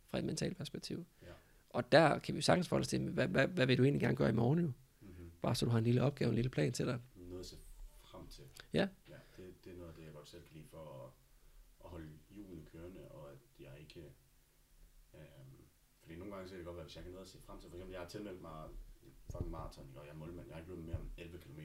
[0.10, 1.06] fra et mentalt perspektiv.
[1.22, 1.28] Ja.
[1.70, 4.16] Og der kan vi sagtens forholde os til, hvad, hvad, hvad vil du egentlig gerne
[4.16, 4.72] gøre i morgen jo?
[5.02, 5.32] Mm-hmm.
[5.42, 7.00] Bare så du har en lille opgave, en lille plan til dig.
[7.16, 7.58] Noget at se
[8.02, 8.44] frem til.
[8.74, 8.88] Ja.
[9.10, 11.12] ja det, det er noget af det, jeg godt selv kan lide for at,
[11.86, 14.14] at holde julen kørende, og at jeg ikke...
[15.14, 15.58] Øhm,
[16.02, 17.60] fordi nogle gange så kan det godt være, hvis jeg kan noget at se frem
[17.60, 17.70] til.
[17.70, 18.70] For eksempel, jeg har tilmeldt mig
[19.32, 20.48] fucking maraton, og jeg er målmand.
[20.48, 21.60] Jeg har ikke løbet mere end 11 km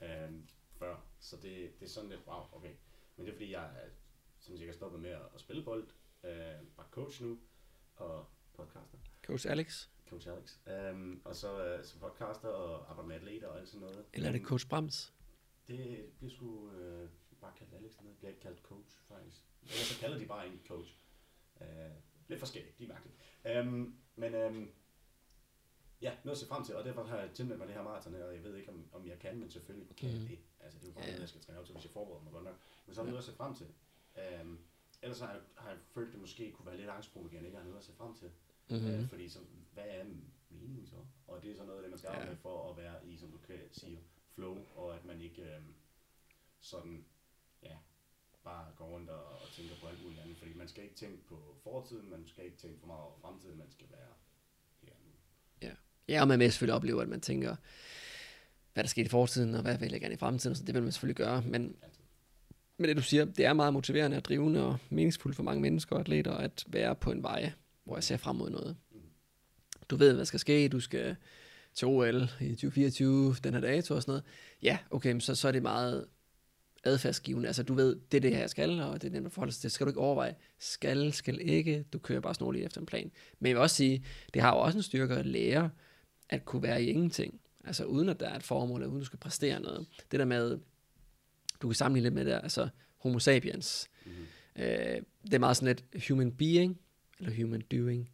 [0.00, 0.48] øhm,
[0.78, 0.96] før.
[1.18, 2.74] Så det, det er sådan lidt, wow, okay.
[3.16, 3.88] Men det er fordi, jeg er
[4.38, 5.88] som sikkert stoppet med at, at spille bold.
[6.24, 7.38] Øh, bare coach nu,
[7.96, 8.98] og podcaster.
[9.26, 9.88] Coach Alex.
[10.10, 10.58] Coach Alex.
[10.92, 14.04] Um, og så uh, som podcaster og arbejder med atleter og alt sådan noget.
[14.12, 15.14] Eller er det Coach Brams?
[15.68, 17.08] Det bliver sgu uh,
[17.40, 19.42] bare kaldt Alex, det bliver ikke kaldt coach faktisk.
[19.62, 21.00] Eller så kalder de bare en coach.
[21.60, 21.66] Uh,
[22.28, 23.16] lidt forskelligt, de er mærkeligt.
[23.68, 24.70] Um, men um,
[26.00, 28.14] ja, noget at se frem til, og derfor har jeg tilmeldt mig det her maraton
[28.14, 30.20] her, og jeg ved ikke, om, om jeg kan, men selvfølgelig kan mm.
[30.20, 30.38] jeg det.
[30.60, 31.12] Altså, det er jo bare yeah.
[31.12, 32.58] noget, jeg skal træne op til, hvis jeg forbereder mig godt nok.
[32.86, 33.66] Men så er det noget at se frem til.
[34.42, 34.58] Um,
[35.02, 37.62] ellers har jeg, har jeg følt, at det måske kunne være lidt angstprovokerende, ikke at
[37.62, 38.30] have noget at se frem til.
[38.70, 39.02] Mm-hmm.
[39.02, 39.38] Uh, fordi så,
[39.74, 40.04] hvad er
[40.50, 40.96] meningen så?
[41.26, 42.32] Og det er så noget af det, man skal arbejde ja.
[42.32, 44.00] med for at være i, som du kan sige,
[44.34, 45.74] flow, og at man ikke um,
[46.60, 47.04] sådan,
[47.62, 47.76] ja,
[48.44, 50.36] bare går rundt og, og tænker på alt muligt andet.
[50.36, 53.58] Fordi man skal ikke tænke på fortiden, man skal ikke tænke for meget over fremtiden,
[53.58, 54.12] man skal være
[54.82, 55.12] her nu.
[55.62, 55.74] Ja,
[56.08, 57.56] ja og man vil selvfølgelig opleve, at man tænker,
[58.74, 60.82] hvad der skete i fortiden, og hvad vil jeg gerne i fremtiden, så det vil
[60.82, 61.42] man selvfølgelig gøre.
[61.42, 61.76] Men,
[62.78, 65.96] men det du siger, det er meget motiverende og drivende og meningsfuldt for mange mennesker
[65.96, 67.52] og atleter at være på en vej,
[67.84, 68.76] hvor jeg ser frem mod noget.
[69.90, 71.16] Du ved, hvad skal ske, du skal
[71.74, 74.24] til OL i 2024, den her dato og sådan noget.
[74.62, 76.06] Ja, okay, så, så er det meget
[76.84, 77.46] adfærdsgivende.
[77.46, 79.52] Altså, du ved, det er det her, jeg skal, og det er nemt at forholde
[79.52, 79.70] sig til.
[79.70, 83.10] Skal du ikke overveje, skal, skal ikke, du kører bare snorligt efter en plan.
[83.38, 84.04] Men jeg vil også sige,
[84.34, 85.70] det har jo også en styrke at lære,
[86.28, 87.40] at kunne være i ingenting.
[87.64, 89.86] Altså, uden at der er et formål, eller uden at du skal præstere noget.
[90.10, 90.58] Det der med,
[91.62, 93.88] du kan sammenligne lidt med det, altså homo sapiens.
[94.04, 94.26] Mm-hmm.
[94.56, 96.80] Øh, det er meget sådan et human being,
[97.18, 98.10] eller human doing.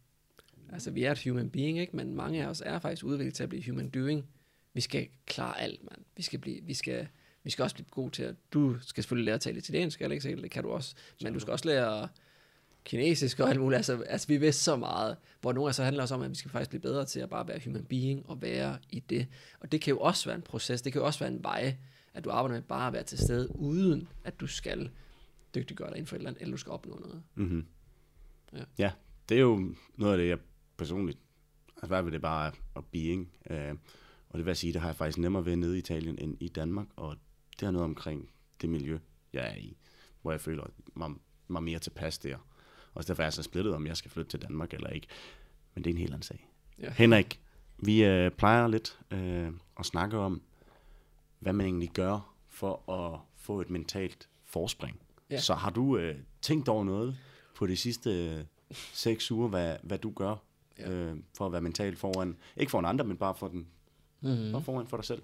[0.71, 1.95] Altså, vi er et human being, ikke?
[1.95, 4.25] men mange af os er faktisk udviklet til at blive human doing.
[4.73, 6.01] Vi skal klare alt, mand.
[6.17, 7.07] Vi skal, blive, vi skal,
[7.43, 8.35] vi skal også blive gode til at...
[8.53, 10.95] Du skal selvfølgelig lære at tale italiensk, Alex, det kan du også.
[11.21, 12.07] Men du skal også lære
[12.83, 13.77] kinesisk og alt muligt.
[13.77, 16.35] Altså, altså vi ved så meget, hvor nogle af så handler også om, at vi
[16.35, 19.27] skal faktisk blive bedre til at bare være human being og være i det.
[19.59, 21.75] Og det kan jo også være en proces, det kan jo også være en vej,
[22.13, 24.89] at du arbejder med bare at være til stede, uden at du skal
[25.55, 27.23] dygtiggøre dig inden for et eller andet, eller du skal opnå noget.
[27.35, 27.65] Mm-hmm.
[28.53, 28.63] Ja.
[28.77, 28.91] ja,
[29.29, 30.39] det er jo noget af det, jeg
[30.77, 31.19] personligt
[31.79, 33.31] har svært ved det bare at being.
[33.49, 33.75] Øh,
[34.29, 36.37] og det vil jeg sige, det har jeg faktisk nemmere ved nede i Italien end
[36.39, 37.17] i Danmark, og
[37.59, 38.29] det er noget omkring
[38.61, 38.99] det miljø,
[39.33, 39.77] jeg er i,
[40.21, 41.11] hvor jeg føler mig,
[41.47, 42.37] mig mere tilpas der.
[42.93, 45.07] Og derfor er jeg så splittet, om jeg skal flytte til Danmark eller ikke.
[45.75, 46.49] Men det er en helt anden sag.
[46.79, 46.91] Ja.
[46.91, 47.41] Henrik,
[47.77, 50.41] vi øh, plejer lidt øh, at snakke om,
[51.43, 54.99] hvad man egentlig gør for at få et mentalt forspring.
[55.29, 55.39] Ja.
[55.39, 57.17] Så har du øh, tænkt over noget
[57.55, 58.43] på de sidste øh,
[58.93, 60.35] seks uger, hvad, hvad du gør
[60.79, 60.91] ja.
[60.91, 63.67] øh, for at være mentalt foran, ikke foran andre, men bare for den,
[64.21, 64.51] mm-hmm.
[64.51, 65.21] bare foran for dig selv?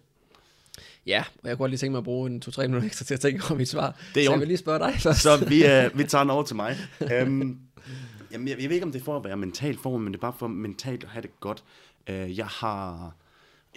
[1.05, 3.13] Ja, og jeg kunne godt lige tænke mig at bruge en to-tre minutter ekstra til
[3.13, 3.99] at tænke over mit svar.
[4.15, 5.21] Det er så jeg vil lige spørge dig først.
[5.21, 6.77] Så vi, øh, vi tager den over til mig.
[7.01, 7.09] um,
[8.31, 10.17] jamen, jeg, jeg ved ikke, om det er for at være mentalt foran, men det
[10.17, 11.63] er bare for mentalt at have det godt.
[12.09, 13.15] Uh, jeg har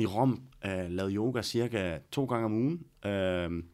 [0.03, 2.87] i Rom uh, lavet yoga cirka to gange om ugen.
[3.05, 3.65] Uh,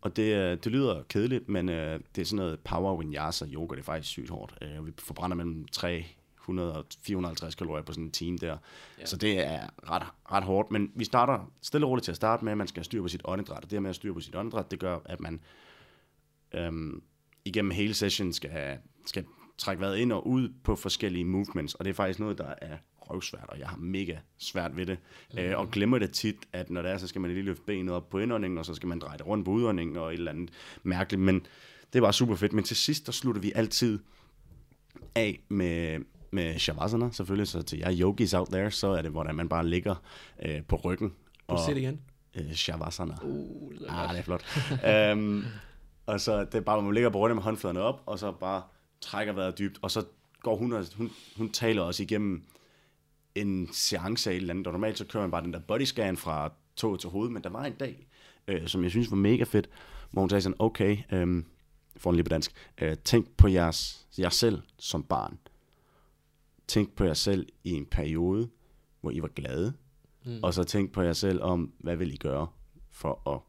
[0.00, 3.80] og det, det lyder kedeligt, men uh, det er sådan noget power vinyasa yoga, det
[3.80, 4.58] er faktisk sygt hårdt.
[4.78, 8.56] Uh, vi forbrænder mellem 300 450 kalorier på sådan en time der.
[8.98, 9.06] Ja.
[9.06, 10.02] Så det er ret,
[10.32, 12.84] ret hårdt, men vi starter stille og roligt til at starte med, at man skal
[12.84, 15.20] styre på sit åndedræt, og det med at styre på sit åndedræt, det gør, at
[15.20, 15.40] man
[16.54, 17.02] øhm,
[17.44, 19.24] igennem hele session skal, skal
[19.58, 22.76] trække vejret ind og ud på forskellige movements, og det er faktisk noget, der er
[23.10, 24.98] røvsvært, og jeg har mega svært ved det.
[25.32, 25.38] Mm.
[25.38, 27.94] Øh, og glemmer det tit, at når det er, så skal man lige løfte benet
[27.94, 30.30] op på indåndingen, og så skal man dreje det rundt på udåndingen og et eller
[30.30, 30.50] andet
[30.82, 31.22] mærkeligt.
[31.22, 31.46] Men
[31.92, 32.52] det var super fedt.
[32.52, 33.98] Men til sidst, der slutter vi altid
[35.14, 35.98] af med,
[36.30, 37.48] med Shavasana, selvfølgelig.
[37.48, 39.94] Så til jer yogis out there, så er det, hvordan man bare ligger
[40.44, 41.12] øh, på ryggen.
[41.46, 42.00] Og, du det igen?
[42.34, 43.14] Øh, Shavasana.
[43.22, 44.44] Uh, det er ah, det er flot.
[45.12, 45.44] um,
[46.06, 48.32] og så det er bare, hvor man ligger på ryggen med håndfladerne op, og så
[48.32, 48.62] bare
[49.00, 50.04] trækker vejret dybt, og så
[50.42, 52.42] går hun, hun, hun taler også igennem
[53.34, 55.82] en seance af et eller andet, og normalt så kører man bare den der body
[55.82, 58.08] scan fra tog til hoved, men der var en dag,
[58.48, 59.68] øh, som jeg synes var mega fedt,
[60.10, 61.44] hvor hun sagde sådan, okay, øh,
[61.96, 65.38] for en lige på dansk, øh, tænk på jeres, jer selv som barn.
[66.68, 68.48] Tænk på jer selv i en periode,
[69.00, 69.72] hvor I var glade,
[70.24, 70.38] mm.
[70.42, 72.46] og så tænk på jer selv om, hvad vil I gøre
[72.90, 73.40] for at,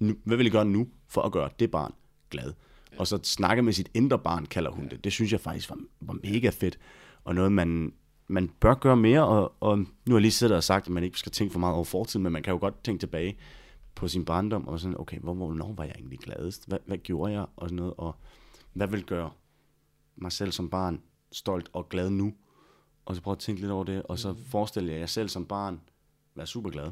[0.00, 1.92] nu, hvad vil I gøre nu for at gøre det barn
[2.30, 2.52] glad?
[2.92, 2.98] Ja.
[2.98, 4.90] Og så snakke med sit indre barn, kalder hun ja.
[4.90, 5.04] det.
[5.04, 6.78] Det synes jeg faktisk var, var mega fedt,
[7.24, 7.92] og noget man
[8.32, 11.04] man bør gøre mere, og, og nu har jeg lige siddet og sagt, at man
[11.04, 13.38] ikke skal tænke for meget over fortiden, men man kan jo godt tænke tilbage
[13.94, 16.68] på sin barndom, og sådan, okay, hvor, hvornår var jeg egentlig gladest?
[16.68, 17.46] Hvad, hvad gjorde jeg?
[17.56, 18.16] Og sådan noget, og
[18.72, 19.30] hvad vil gøre
[20.16, 21.02] mig selv som barn
[21.32, 22.32] stolt og glad nu?
[23.04, 24.38] Og så prøve at tænke lidt over det, og så mm.
[24.44, 25.80] forestille jer jeg selv som barn
[26.34, 26.90] være super glad.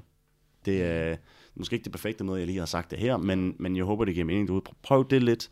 [0.65, 1.17] Det er
[1.55, 4.05] måske ikke det perfekte måde, jeg lige har sagt det her, men, men jeg håber,
[4.05, 4.63] det giver mening derude.
[4.83, 5.51] Prøv det lidt.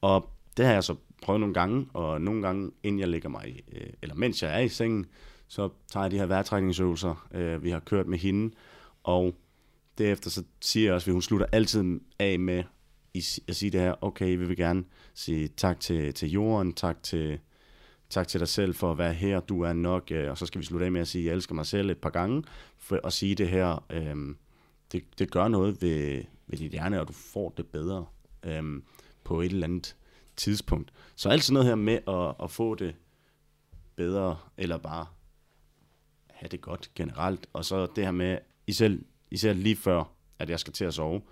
[0.00, 3.60] Og det har jeg så prøvet nogle gange, og nogle gange, inden jeg lægger mig,
[3.72, 5.06] øh, eller mens jeg er i sengen,
[5.48, 8.54] så tager jeg de her vejrtrækningsøvelser, øh, vi har kørt med hende,
[9.04, 9.34] og
[9.98, 12.64] derefter så siger jeg også, at hun slutter altid af med
[13.48, 17.38] at sige det her, okay, vi vil gerne sige tak til, til jorden, tak til,
[18.10, 20.60] tak til dig selv for at være her, du er nok, øh, og så skal
[20.60, 22.44] vi slutte af med at sige, jeg elsker mig selv et par gange,
[22.78, 24.34] for at sige det her, øh,
[24.92, 28.06] det, det gør noget ved, ved dit hjerne, og du får det bedre
[28.42, 28.82] øh,
[29.24, 29.96] på et eller andet
[30.36, 30.92] tidspunkt.
[31.16, 32.94] Så alt sådan noget her med at, at få det
[33.96, 35.06] bedre, eller bare
[36.26, 38.96] have det godt generelt, og så det her med, især,
[39.30, 40.04] især lige før,
[40.38, 41.22] at jeg skal til at sove,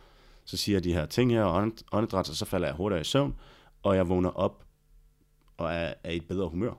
[0.45, 3.05] så siger jeg de her ting her, og åndedræt, og så falder jeg hurtigere i
[3.05, 3.37] søvn,
[3.83, 4.65] og jeg vågner op
[5.57, 6.73] og er, er i et bedre humør.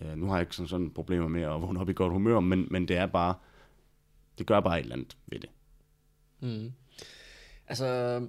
[0.00, 2.40] Uh, nu har jeg ikke sådan, sådan problemer med at vågne op i godt humør,
[2.40, 3.34] men, men det er bare,
[4.38, 5.50] det gør bare et eller andet ved det.
[6.40, 6.72] Mm.
[7.66, 8.20] Altså,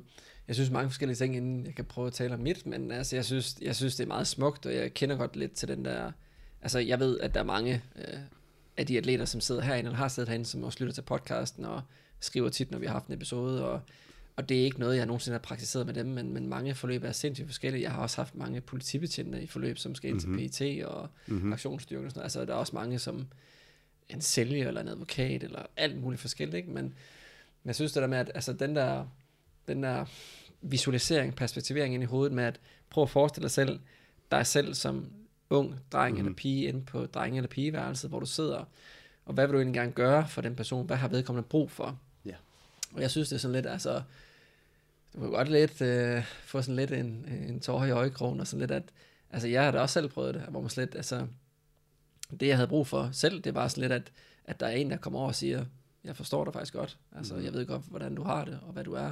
[0.52, 3.16] jeg synes mange forskellige ting, inden jeg kan prøve at tale om mit, men altså,
[3.16, 5.86] jeg synes, jeg synes, det er meget smukt, og jeg kender godt lidt til den
[5.86, 6.12] der,
[6.62, 8.20] altså, jeg ved, at der er mange øh,
[8.78, 11.66] af de atleter, som sidder herinde, eller har siddet herinde, som også lytter til podcasten,
[11.66, 11.82] og
[12.20, 13.82] skriver tit, når vi har haft en episode, og,
[14.36, 17.04] og det er ikke noget, jeg nogensinde har praktiseret med dem, men, men mange forløb
[17.04, 17.84] er sindssygt forskellige.
[17.84, 20.50] Jeg har også haft mange politibetjente i forløb, som skal ind til mm-hmm.
[20.50, 21.54] PET og mm-hmm.
[21.54, 22.26] aktionsstyrken og sådan noget.
[22.26, 23.28] Altså, der er også mange, som
[24.10, 26.70] en sælger eller en advokat, eller alt muligt forskelligt, ikke?
[26.70, 26.94] Men, men
[27.66, 29.06] jeg synes det der med, at altså, den der,
[29.68, 30.06] den der
[30.62, 32.60] visualisering, perspektivering ind i hovedet med at
[32.90, 33.80] prøve at forestille dig selv,
[34.32, 35.12] dig selv som
[35.50, 36.20] ung dreng mm.
[36.20, 38.66] eller pige inde på drenge- eller pigeværelset, hvor du sidder,
[39.26, 40.86] og hvad vil du egentlig gerne gøre for den person?
[40.86, 42.00] Hvad har vedkommende brug for?
[42.26, 42.36] Ja.
[42.94, 44.02] Og jeg synes, det er sådan lidt, altså,
[45.14, 48.60] du kan godt lidt øh, få sådan lidt en, en tår i øjekrogen, og sådan
[48.60, 48.84] lidt, at,
[49.30, 51.28] altså jeg har da også selv prøvet det, hvor man slet, altså,
[52.40, 54.12] det jeg havde brug for selv, det var sådan lidt, at,
[54.46, 55.66] at der er en, der kommer over og siger,
[56.04, 57.44] jeg forstår dig faktisk godt, altså mm.
[57.44, 59.12] jeg ved godt, hvordan du har det, og hvad du er,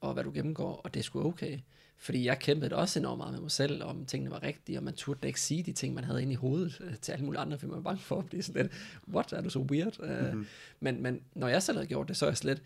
[0.00, 1.58] og hvad du gennemgår, og det er sgu okay.
[2.00, 4.94] Fordi jeg kæmpede også enormt meget med mig selv, om tingene var rigtige, og man
[4.94, 7.58] turde ikke sige de ting, man havde inde i hovedet øh, til alle mulige andre,
[7.58, 8.72] fordi man var bange for at blive sådan lidt,
[9.08, 9.98] what, er du så weird?
[9.98, 10.40] Mm-hmm.
[10.40, 10.46] Uh,
[10.80, 12.62] men, men når jeg selv havde gjort det, så er jeg slet,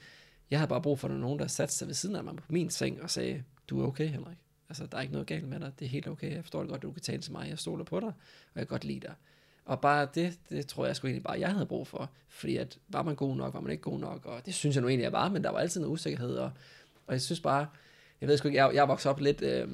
[0.50, 2.70] jeg havde bare brug for nogen, der satte sig ved siden af mig på min
[2.70, 4.36] seng og sagde, du er okay, Henrik.
[4.68, 6.70] Altså, der er ikke noget galt med dig, det er helt okay, jeg forstår det
[6.70, 8.14] godt, du kan tale til mig, jeg stoler på dig, og
[8.54, 9.14] jeg kan godt lide dig.
[9.64, 12.10] Og bare det, det tror jeg sgu egentlig bare, jeg havde brug for.
[12.28, 14.82] Fordi at, var man god nok, var man ikke god nok, og det synes jeg
[14.82, 16.50] nu egentlig, jeg var, men der var altid noget usikkerhed, og,
[17.12, 17.66] og jeg synes bare,
[18.20, 19.68] jeg ved sgu ikke, jeg, jeg voksede op lidt, øh,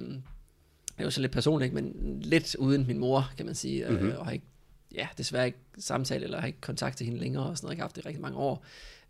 [0.99, 3.97] jeg er så lidt personligt, men lidt uden min mor, kan man sige, mm-hmm.
[3.97, 4.18] øh, mhm.
[4.18, 4.47] og har ikke,
[4.95, 7.84] ja, desværre ikke samtale, eller har ikke kontakt til hende længere, og sådan noget, har
[7.84, 8.64] haft det i rigtig mange år.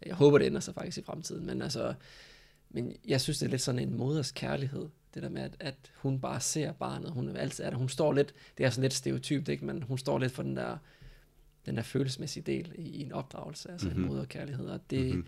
[0.06, 1.94] Jeg håber, det ender sig faktisk i fremtiden, men altså,
[2.70, 5.92] men jeg synes, det er lidt sådan en moders kærlighed, det der med, at, at
[5.96, 8.82] hun bare ser barnet, hun er altid er der, hun står lidt, det er sådan
[8.82, 9.64] lidt stereotypt, ikke?
[9.64, 10.76] men hun står lidt for den der,
[11.66, 14.02] den der følelsesmæssige del i, i en opdragelse, altså mm-hmm.
[14.02, 15.26] en moderkærlighed, og det, mm-hmm.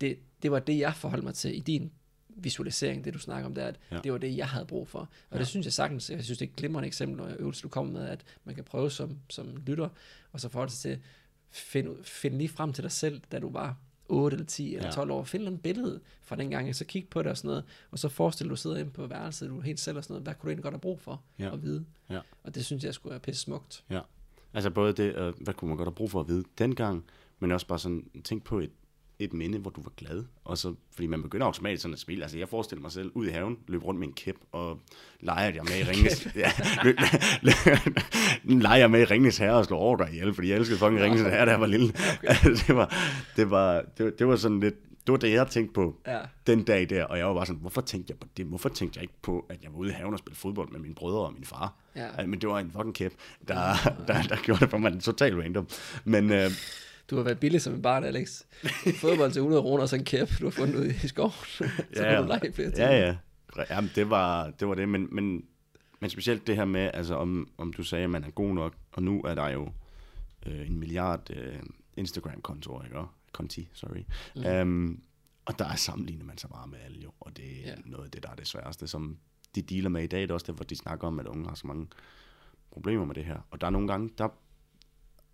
[0.00, 1.92] det, det var det, jeg forholdt mig til i din
[2.36, 3.98] visualisering, det du snakker om der, at ja.
[4.04, 4.98] det var det, jeg havde brug for.
[4.98, 5.38] Og ja.
[5.38, 7.92] det synes jeg sagtens, jeg synes, det er et glimrende eksempel, og øvelse, du kommer
[7.92, 9.88] med, at man kan prøve som, som lytter,
[10.32, 11.02] og så forholde sig til,
[11.50, 13.76] finde find lige frem til dig selv, da du var
[14.10, 15.14] 8 eller 10 eller 12 ja.
[15.14, 17.98] år, find et billede fra den gang, så kig på det og sådan noget, og
[17.98, 20.24] så forestil dig, du sidder inde på værelset, du er helt selv og sådan noget,
[20.24, 21.52] hvad kunne du egentlig godt have brug for ja.
[21.52, 21.84] at vide?
[22.10, 22.20] Ja.
[22.44, 23.84] Og det synes jeg skulle være pisse smukt.
[23.90, 24.00] Ja,
[24.54, 27.04] altså både det, uh, hvad kunne man godt have brug for at vide dengang,
[27.38, 28.70] men også bare sådan, tænk på et
[29.20, 30.24] et minde, hvor du var glad.
[30.44, 32.24] Og så, fordi man begynder automatisk sådan at spille.
[32.24, 34.80] Altså, jeg forestiller mig selv ud i haven, løbe rundt med en kæp, og
[35.20, 36.28] leger jeg med i Ringens...
[36.44, 36.52] ja,
[38.68, 41.22] leger med i Ringens Herre og slår over dig ihjel, fordi jeg elskede fucking Ringens
[41.22, 41.92] Herre, da jeg var lille.
[42.22, 42.94] Altså, det, var,
[43.36, 44.74] det, var, det, var, det var sådan lidt...
[45.06, 46.18] Det var det, jeg tænkte på ja.
[46.46, 48.46] den dag der, og jeg var bare sådan, hvorfor tænkte jeg på det?
[48.46, 50.80] Hvorfor tænkte jeg ikke på, at jeg var ude i haven og spille fodbold med
[50.80, 51.74] mine brødre og min far?
[51.96, 52.06] Ja.
[52.06, 53.12] Altså, men det var en fucking kæp,
[53.48, 55.68] der, der, der, der gjorde det for mig totalt random.
[56.04, 56.50] Men, øh,
[57.10, 58.42] du har været billig som en barn, Alex.
[59.00, 61.32] Fodbold til 100 kroner og så en kæp, du har fundet ud i skoven.
[61.96, 62.88] så ja, du lege flere timer.
[62.88, 63.16] Ja, ja.
[63.70, 64.88] Jamen, det var det, var det.
[64.88, 65.44] Men, men,
[66.00, 68.74] men specielt det her med, altså, om, om du sagde, at man er god nok,
[68.92, 69.72] og nu er der jo
[70.46, 71.58] øh, en milliard øh,
[71.96, 72.98] Instagram-kontorer, ikke?
[73.32, 74.04] Konti, sorry.
[74.36, 74.60] Mm.
[74.60, 75.02] Um,
[75.44, 77.74] og der er sammenlignet man sig bare med alle jo, og det er ja.
[77.84, 79.18] noget af det, der er det sværeste, som
[79.54, 80.22] de dealer med i dag.
[80.22, 81.86] Det er også derfor, de snakker om, at unge har så mange
[82.70, 83.38] problemer med det her.
[83.50, 84.28] Og der er nogle gange, der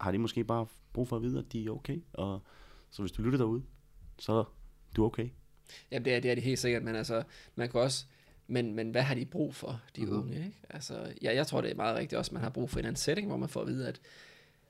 [0.01, 1.99] har de måske bare brug for at vide, at de er okay.
[2.13, 2.43] Og
[2.91, 3.63] så hvis du lytter derude,
[4.19, 4.45] så er
[4.97, 5.29] du okay.
[5.91, 7.23] Ja, det er, det er det helt sikkert, men altså,
[7.55, 8.05] man kan også,
[8.47, 10.19] men, men hvad har de brug for, de mm.
[10.19, 10.61] unge, ikke?
[10.71, 12.97] Altså, ja, jeg tror, det er meget rigtigt også, man har brug for en anden
[12.97, 14.01] setting, hvor man får at vide, at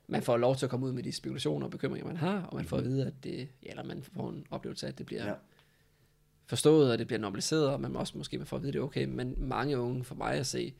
[0.07, 2.55] man får lov til at komme ud med de spekulationer og bekymringer, man har, og
[2.55, 5.05] man får at vide, at det, ja, eller man får en oplevelse af, at det
[5.05, 5.33] bliver ja.
[6.45, 8.83] forstået, og det bliver normaliseret, og man også måske får at vide, at det er
[8.83, 10.73] okay, men mange unge, for mig at se,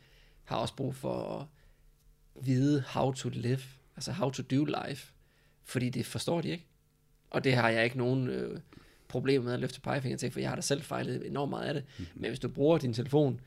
[0.43, 1.45] har også brug for at
[2.45, 3.59] vide how to live,
[3.97, 5.13] altså how to do life,
[5.63, 6.65] fordi det forstår de ikke.
[7.29, 8.59] Og det har jeg ikke nogen øh,
[9.07, 11.73] problemer med at løfte pegefinger til, for jeg har da selv fejlet enormt meget af
[11.73, 11.83] det.
[11.97, 12.21] Mm-hmm.
[12.21, 13.39] Men hvis du bruger din telefon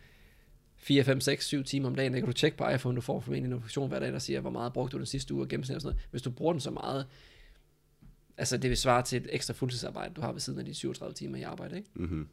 [0.76, 3.20] 4, 5, 6, 7 timer om dagen, der kan du tjekke på iPhone, du får
[3.20, 5.48] formentlig en notifikation hver dag, der siger, hvor meget brugte du den sidste uge og
[5.48, 6.08] gennemsnit og sådan noget.
[6.10, 7.06] Hvis du bruger den så meget,
[8.36, 11.14] altså det vil svare til et ekstra fuldtidsarbejde, du har ved siden af de 37
[11.14, 11.90] timer i arbejde, ikke?
[11.94, 12.28] Mm-hmm.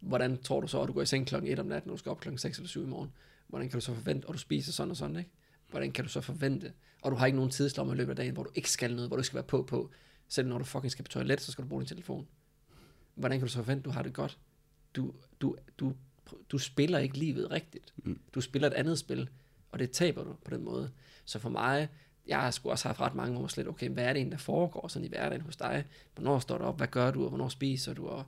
[0.00, 1.98] Hvordan tror du så, at du går i seng klokken 1 om natten, og du
[1.98, 3.12] skal op klokken 6 eller 7 i morgen?
[3.46, 5.30] Hvordan kan du så forvente, og du spiser sådan og sådan, ikke?
[5.70, 8.34] Hvordan kan du så forvente, og du har ikke nogen tidslomme i løbet af dagen,
[8.34, 9.90] hvor du ikke skal noget, hvor du skal være på på.
[10.28, 12.26] Selv når du fucking skal på toilet, så skal du bruge din telefon.
[13.14, 14.38] Hvordan kan du så forvente, du har det godt?
[14.96, 15.92] Du, du, du,
[16.50, 17.92] du spiller ikke livet rigtigt.
[17.96, 18.20] Mm.
[18.34, 19.28] Du spiller et andet spil,
[19.70, 20.90] og det taber du på den måde.
[21.24, 21.88] Så for mig,
[22.26, 24.44] jeg har sgu også haft ret mange år slet, okay, hvad er det egentlig, der
[24.44, 25.84] foregår sådan i hverdagen hos dig?
[26.14, 26.76] Hvornår står du op?
[26.76, 27.22] Hvad gør du?
[27.22, 28.06] Og hvornår spiser du?
[28.06, 28.24] Og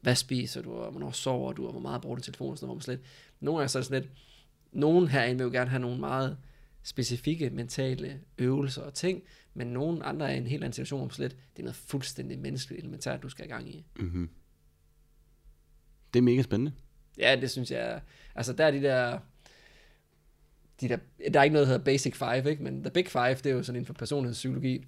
[0.00, 0.72] hvad spiser du?
[0.72, 1.66] Og hvornår sover du?
[1.66, 2.52] Og hvor meget bruger du telefon?
[2.52, 4.12] Og sådan noget, hvor man slet, nogle gange så er det sådan lidt,
[4.72, 6.38] nogen herinde vil jo gerne have nogle meget
[6.82, 9.22] specifikke mentale øvelser og ting,
[9.54, 12.38] men nogen andre er i en helt anden situation, hvor slet det er noget fuldstændig
[12.38, 13.84] menneskeligt elementært, du skal i gang i.
[13.98, 14.28] Mm-hmm.
[16.14, 16.72] Det er mega spændende.
[17.18, 18.00] Ja, det synes jeg.
[18.34, 19.18] Altså der er de der,
[20.80, 20.96] de der,
[21.32, 22.62] der er ikke noget, der hedder Basic Five, ikke?
[22.62, 24.84] men The Big Five, det er jo sådan inden for personlighedspsykologi.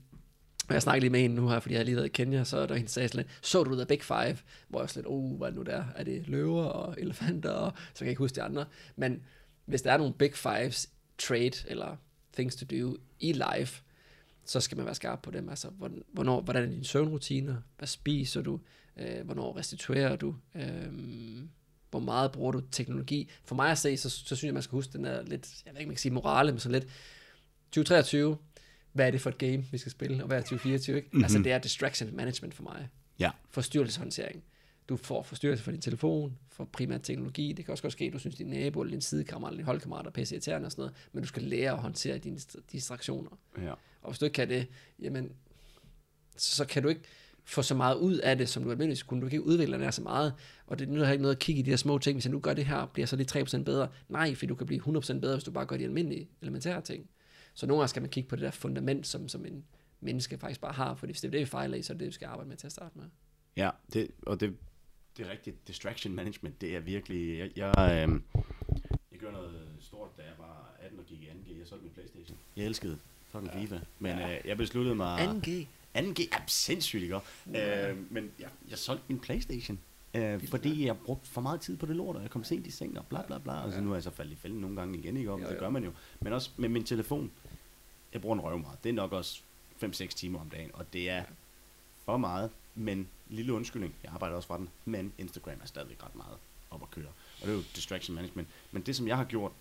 [0.68, 2.44] Og jeg snakker lige med hende nu her, fordi jeg har lige været i Kenya,
[2.44, 4.36] så der hende sagde sådan lidt, så du The Big Five?
[4.68, 5.84] Hvor jeg sådan lidt, oh, hvad er det nu der?
[5.96, 7.50] Er det løver og elefanter?
[7.50, 8.64] Og, så kan jeg ikke huske de andre.
[8.96, 9.22] Men
[9.64, 11.96] hvis der er nogle Big Fives trade eller
[12.32, 13.82] things to do i life,
[14.44, 15.48] så skal man være skarp på dem.
[15.48, 15.68] Altså,
[16.12, 17.56] hvornår, hvordan er dine søvnrutiner?
[17.78, 18.60] Hvad spiser du?
[18.96, 20.36] Øh, hvornår restituerer du?
[20.54, 20.92] Øh,
[21.90, 23.30] hvor meget bruger du teknologi?
[23.44, 25.74] For mig at se, så, så synes jeg, man skal huske den der lidt, jeg
[25.74, 26.92] ved ikke, man kan sige morale, men sådan lidt
[27.64, 28.36] 2023,
[28.92, 31.08] hvad er det for et game, vi skal spille, og hvad er 2024, ikke?
[31.12, 31.24] Mm-hmm.
[31.24, 32.88] Altså, det er distraction management for mig.
[33.18, 33.30] Ja.
[33.50, 34.44] Forstyrrelseshåndtering
[34.88, 37.52] du får forstyrrelse for din telefon, for primært teknologi.
[37.52, 39.66] Det kan også godt ske, at du synes, din nabo eller din sidekammerat eller din
[39.66, 42.38] holdkammerat er pisse irriterende og sådan noget, men du skal lære at håndtere dine
[42.72, 43.30] distraktioner.
[43.62, 43.72] Ja.
[44.02, 44.66] Og hvis du ikke kan det,
[45.02, 45.32] jamen,
[46.36, 47.00] så kan du ikke
[47.44, 49.20] få så meget ud af det, som du almindeligvis kunne.
[49.20, 50.34] Du kan ikke udvikle dig så meget,
[50.66, 52.40] og det nytter ikke noget at kigge i de her små ting, hvis jeg nu
[52.40, 53.88] gør det her, bliver så lige 3% bedre.
[54.08, 57.10] Nej, for du kan blive 100% bedre, hvis du bare gør de almindelige elementære ting.
[57.54, 59.64] Så nogle gange skal man kigge på det der fundament, som, som en
[60.00, 62.00] menneske faktisk bare har, for hvis det er det, vi fejler i, så er det
[62.00, 63.04] det, vi skal arbejde med til at starte med.
[63.56, 64.56] Ja, det, og det
[65.16, 65.68] det er rigtigt.
[65.68, 67.38] Distraction management, det er virkelig...
[67.38, 68.20] Jeg, jeg, øh,
[69.12, 71.58] jeg gjorde noget stort, da jeg var 18 og gik i 2G.
[71.58, 72.38] Jeg solgte min Playstation.
[72.56, 72.98] Jeg elskede
[73.28, 73.60] fucking ja.
[73.60, 73.80] FIFA.
[73.98, 74.36] Men ja.
[74.36, 75.18] øh, jeg besluttede mig...
[75.18, 75.48] 2G?
[75.98, 77.20] 2G er sindssygt, ikke?
[77.52, 77.90] Ja.
[77.90, 79.78] Øh, men jeg, jeg solgte min Playstation.
[80.14, 82.70] Øh, fordi jeg brugte for meget tid på det lort, og jeg kom sent i
[82.70, 83.52] seng og bla bla bla.
[83.52, 83.64] Ja.
[83.64, 85.32] Altså, nu er jeg så faldet i fælden nogle gange igen, ikke?
[85.32, 85.50] Og jo, jo.
[85.50, 85.92] det gør man jo.
[86.20, 87.32] Men også med min telefon.
[88.12, 88.84] Jeg bruger en røv meget.
[88.84, 89.40] Det er nok også
[89.82, 91.24] 5-6 timer om dagen, og det er
[92.04, 92.50] for meget.
[92.74, 96.36] Men lille undskyldning, jeg arbejder også fra den, men Instagram er stadigvæk ret meget
[96.70, 97.08] op at køre.
[97.40, 98.48] Og det er jo distraction management.
[98.72, 99.52] Men det, som jeg har gjort,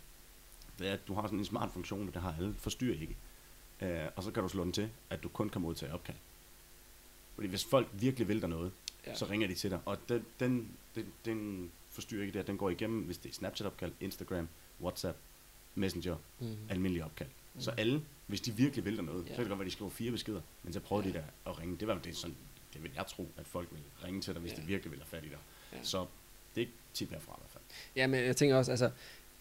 [0.79, 3.15] det er, at du har sådan en smart funktion, det har alle, forstyrrer ikke.
[3.81, 6.17] Uh, og så kan du slå den til, at du kun kan modtage opkald.
[7.35, 8.71] Fordi hvis folk virkelig vil dig noget,
[9.07, 9.15] ja.
[9.15, 9.79] så ringer de til dig.
[9.85, 13.91] Og den, den, den, den forstyrrer ikke det, den går igennem, hvis det er Snapchat-opkald,
[13.99, 14.47] Instagram,
[14.81, 15.17] WhatsApp,
[15.75, 16.57] Messenger, mm-hmm.
[16.69, 17.29] almindelige opkald.
[17.29, 17.61] Mm-hmm.
[17.61, 19.29] Så alle, hvis de virkelig vil dig noget, ja.
[19.29, 21.07] så kan det godt være, at de skriver fire beskeder, men så prøver ja.
[21.09, 21.77] de der at ringe.
[21.77, 22.35] Det var det sådan,
[22.73, 24.57] det vil jeg tro, at folk vil ringe til dig, hvis ja.
[24.57, 25.37] de virkelig vil have fat i dig.
[25.73, 25.77] Ja.
[25.83, 26.05] Så
[26.55, 27.63] det er tip herfra i hvert fald.
[27.95, 28.91] Ja, men jeg tænker også, altså,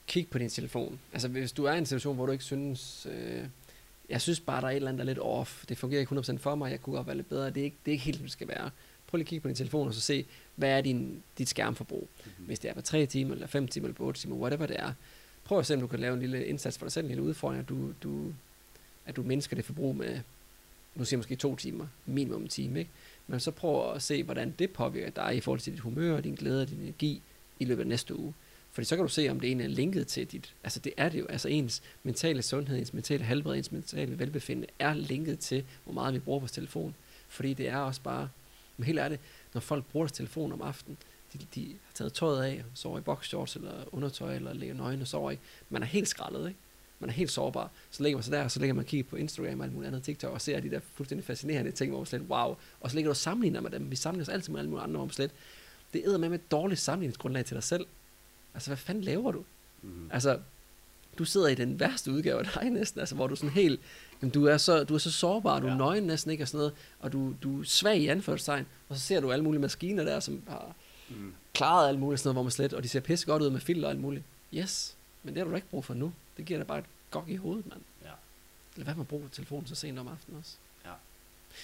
[0.06, 1.00] kig på din telefon.
[1.12, 3.44] Altså, hvis du er i en situation, hvor du ikke synes, øh,
[4.08, 5.64] jeg synes bare, der er et eller andet, der er lidt off.
[5.68, 7.50] Det fungerer ikke 100% for mig, jeg kunne godt være lidt bedre.
[7.50, 8.70] Det er ikke, det er ikke helt, som det skal være.
[9.06, 10.26] Prøv lige at kigge på din telefon, og så se,
[10.56, 12.08] hvad er din, dit skærmforbrug.
[12.24, 12.46] Mm-hmm.
[12.46, 14.80] Hvis det er på 3 timer, eller 5 timer, eller på 8 timer, whatever det
[14.80, 14.92] er.
[15.44, 17.22] Prøv at se, om du kan lave en lille indsats for dig selv, en lille
[17.22, 18.34] udfordring, at du, du,
[19.06, 20.20] at du mindsker det forbrug med,
[20.94, 22.90] nu siger jeg måske to timer, minimum en time, ikke?
[23.26, 26.34] Men så prøv at se, hvordan det påvirker dig i forhold til dit humør, din
[26.34, 27.22] glæde og din energi
[27.58, 28.34] i løbet af næste uge.
[28.72, 31.08] Fordi så kan du se, om det egentlig er linket til dit, altså det er
[31.08, 35.64] det jo, altså ens mentale sundhed, ens mentale helbred, ens mentale velbefindende er linket til,
[35.84, 36.94] hvor meget vi bruger vores telefon.
[37.28, 38.28] Fordi det er også bare,
[38.76, 39.20] men helt ærligt,
[39.54, 40.98] når folk bruger deres telefon om aftenen,
[41.32, 45.08] de, de har taget tøjet af, sover i boxshorts eller undertøj, eller ligger nøgne og
[45.08, 45.38] sover i.
[45.70, 46.60] Man er helt skrællet, ikke?
[47.02, 47.70] Man er helt sårbar.
[47.90, 49.74] Så ligger man så der, og så ligger man og kigger på Instagram og alt
[49.74, 52.90] muligt andet TikTok, og ser de der fuldstændig fascinerende ting, hvor man slet, wow, og
[52.90, 53.90] så ligger du og sammenligner med dem.
[53.90, 55.30] Vi sammenligner os altid med alle mulige andre, hvor man slet,
[55.92, 57.86] det æder med med et dårligt sammenligningsgrundlag til dig selv.
[58.54, 59.44] Altså, hvad fanden laver du?
[59.82, 60.10] Mm.
[60.12, 60.38] Altså,
[61.18, 63.80] du sidder i den værste udgave af dig næsten, altså, hvor du sådan helt,
[64.22, 65.72] jamen, du, er så, du er så sårbar, du ja.
[65.72, 68.96] er nøgen næsten ikke, og sådan noget, og du, du er svag i anførselstegn, og
[68.96, 70.74] så ser du alle mulige maskiner der, som har
[71.08, 71.34] mm.
[71.54, 73.60] klaret alt muligt, sådan noget, hvor man slet, og de ser pisse godt ud med
[73.60, 74.24] filter og alt muligt.
[74.54, 76.12] Yes, men det har du ikke brug for nu.
[76.36, 77.82] Det giver dig bare et gok i hovedet, mand.
[78.02, 78.12] Ja.
[78.72, 80.56] Eller hvad man bruger telefonen så sent om aftenen også.
[80.84, 80.92] Ja.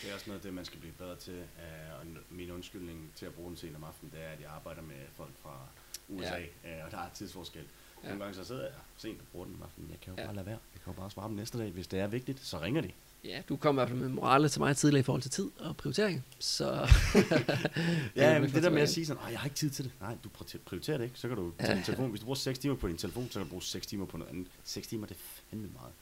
[0.02, 1.38] Det er også noget af det, man skal blive bedre til.
[1.38, 4.50] Uh, og min undskyldning til at bruge den sent om aftenen, det er, at jeg
[4.50, 5.58] arbejder med folk fra
[6.08, 6.78] USA, ja.
[6.78, 7.64] uh, og der er tidsforskel.
[8.02, 8.08] Ja.
[8.08, 9.90] Nogle gange så sidder jeg sent og bruger den om aftenen.
[9.90, 10.26] Jeg kan jo ja.
[10.26, 10.58] bare lade være.
[10.74, 11.70] Jeg kan jo bare svare dem næste dag.
[11.70, 12.92] Hvis det er vigtigt, så ringer de.
[13.24, 15.50] Ja, du kom i hvert fald med morale til mig tidligere i forhold til tid
[15.58, 16.24] og prioritering.
[16.38, 16.64] Så
[18.16, 19.92] ja, men det der med at sige sådan, jeg har ikke tid til det.
[20.00, 20.28] Nej, du
[20.64, 21.18] prioriterer det ikke.
[21.18, 22.10] Så kan du tage din telefon.
[22.10, 24.16] Hvis du bruger 6 timer på din telefon, så kan du bruge 6 timer på
[24.16, 24.46] noget andet.
[24.64, 25.18] 6 timer, det er
[25.50, 25.92] fandme meget.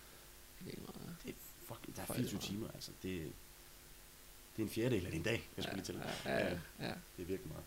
[0.65, 1.17] Det er meget.
[1.25, 1.35] Det er
[1.75, 2.91] fucking, der er 24 timer, altså.
[3.03, 3.21] Det,
[4.57, 5.95] det er en fjerdedel af din dag, jeg skulle ja, lige til.
[6.25, 6.49] Ja, ja,
[6.81, 6.93] ja.
[7.17, 7.65] Det er virkelig meget.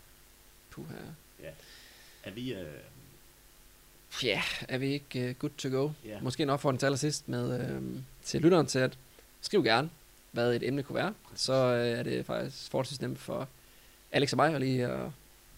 [0.69, 0.95] Puha.
[1.43, 1.49] Ja.
[2.23, 2.59] Er vi, uh,
[4.23, 5.91] Ja, er vi ikke uh, good to go?
[6.07, 6.23] Yeah.
[6.23, 8.97] Måske en opfordring til allersidst med, uh, til lytteren til at
[9.41, 9.89] skrive gerne,
[10.31, 11.13] hvad et emne kunne være.
[11.35, 13.47] Så uh, er det faktisk forholdsvis nemt for
[14.11, 15.11] Alex og mig at lige uh,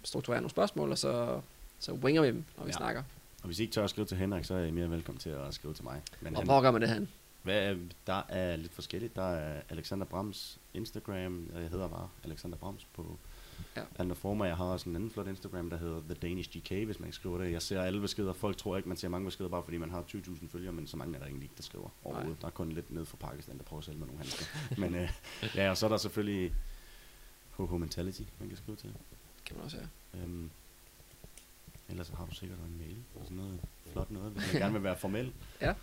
[0.03, 1.41] strukturere nogle spørgsmål, og så,
[1.79, 2.77] så winger vi dem, når vi ja.
[2.77, 3.03] snakker.
[3.41, 5.29] Og hvis I ikke tør at skrive til Henrik, så er I mere velkommen til
[5.29, 6.01] at skrive til mig.
[6.21, 7.07] Men og hvor gør man det, han?
[7.43, 7.75] Hvad,
[8.07, 9.15] der er lidt forskelligt.
[9.15, 13.17] Der er Alexander Brams Instagram, jeg hedder bare Alexander Brams på
[13.75, 13.81] Ja.
[13.95, 16.99] Han former, jeg har også en anden flot Instagram, der hedder The Danish GK, hvis
[16.99, 17.51] man skriver det.
[17.51, 18.33] Jeg ser alle beskeder.
[18.33, 20.97] Folk tror ikke, man ser mange beskeder, bare fordi man har 20.000 følgere, men så
[20.97, 22.41] mange er der egentlig ikke, der skriver overhovedet.
[22.41, 24.45] Der er kun lidt ned fra Pakistan, der prøver at sælge med nogle handsker.
[24.77, 25.09] men øh,
[25.55, 26.53] ja, og så er der selvfølgelig
[27.57, 28.93] HH Mentality, man kan skrive til.
[29.45, 30.19] Kan man også, ja.
[30.19, 30.49] Øhm,
[31.89, 33.59] ellers har du sikkert en mail og sådan noget
[33.91, 35.33] flot noget, hvis man gerne vil være formel.
[35.61, 35.73] Ja.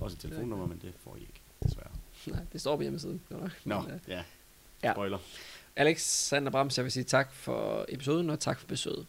[0.00, 1.90] Også et telefonnummer, men det får I ikke, desværre.
[2.26, 3.22] Nej, det står på hjemmesiden.
[3.30, 4.24] Nå, no, ja.
[4.82, 4.92] ja.
[4.92, 5.18] Spoiler.
[5.76, 9.06] Alexander Brams, jeg vil sige tak for episoden, og tak for besøget.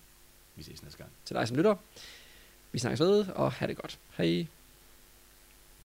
[0.55, 1.09] Vi ses næste gang.
[1.25, 1.75] Til dig som lytter.
[2.71, 3.99] Vi snakkes ved, og have det godt.
[4.17, 4.47] Hej.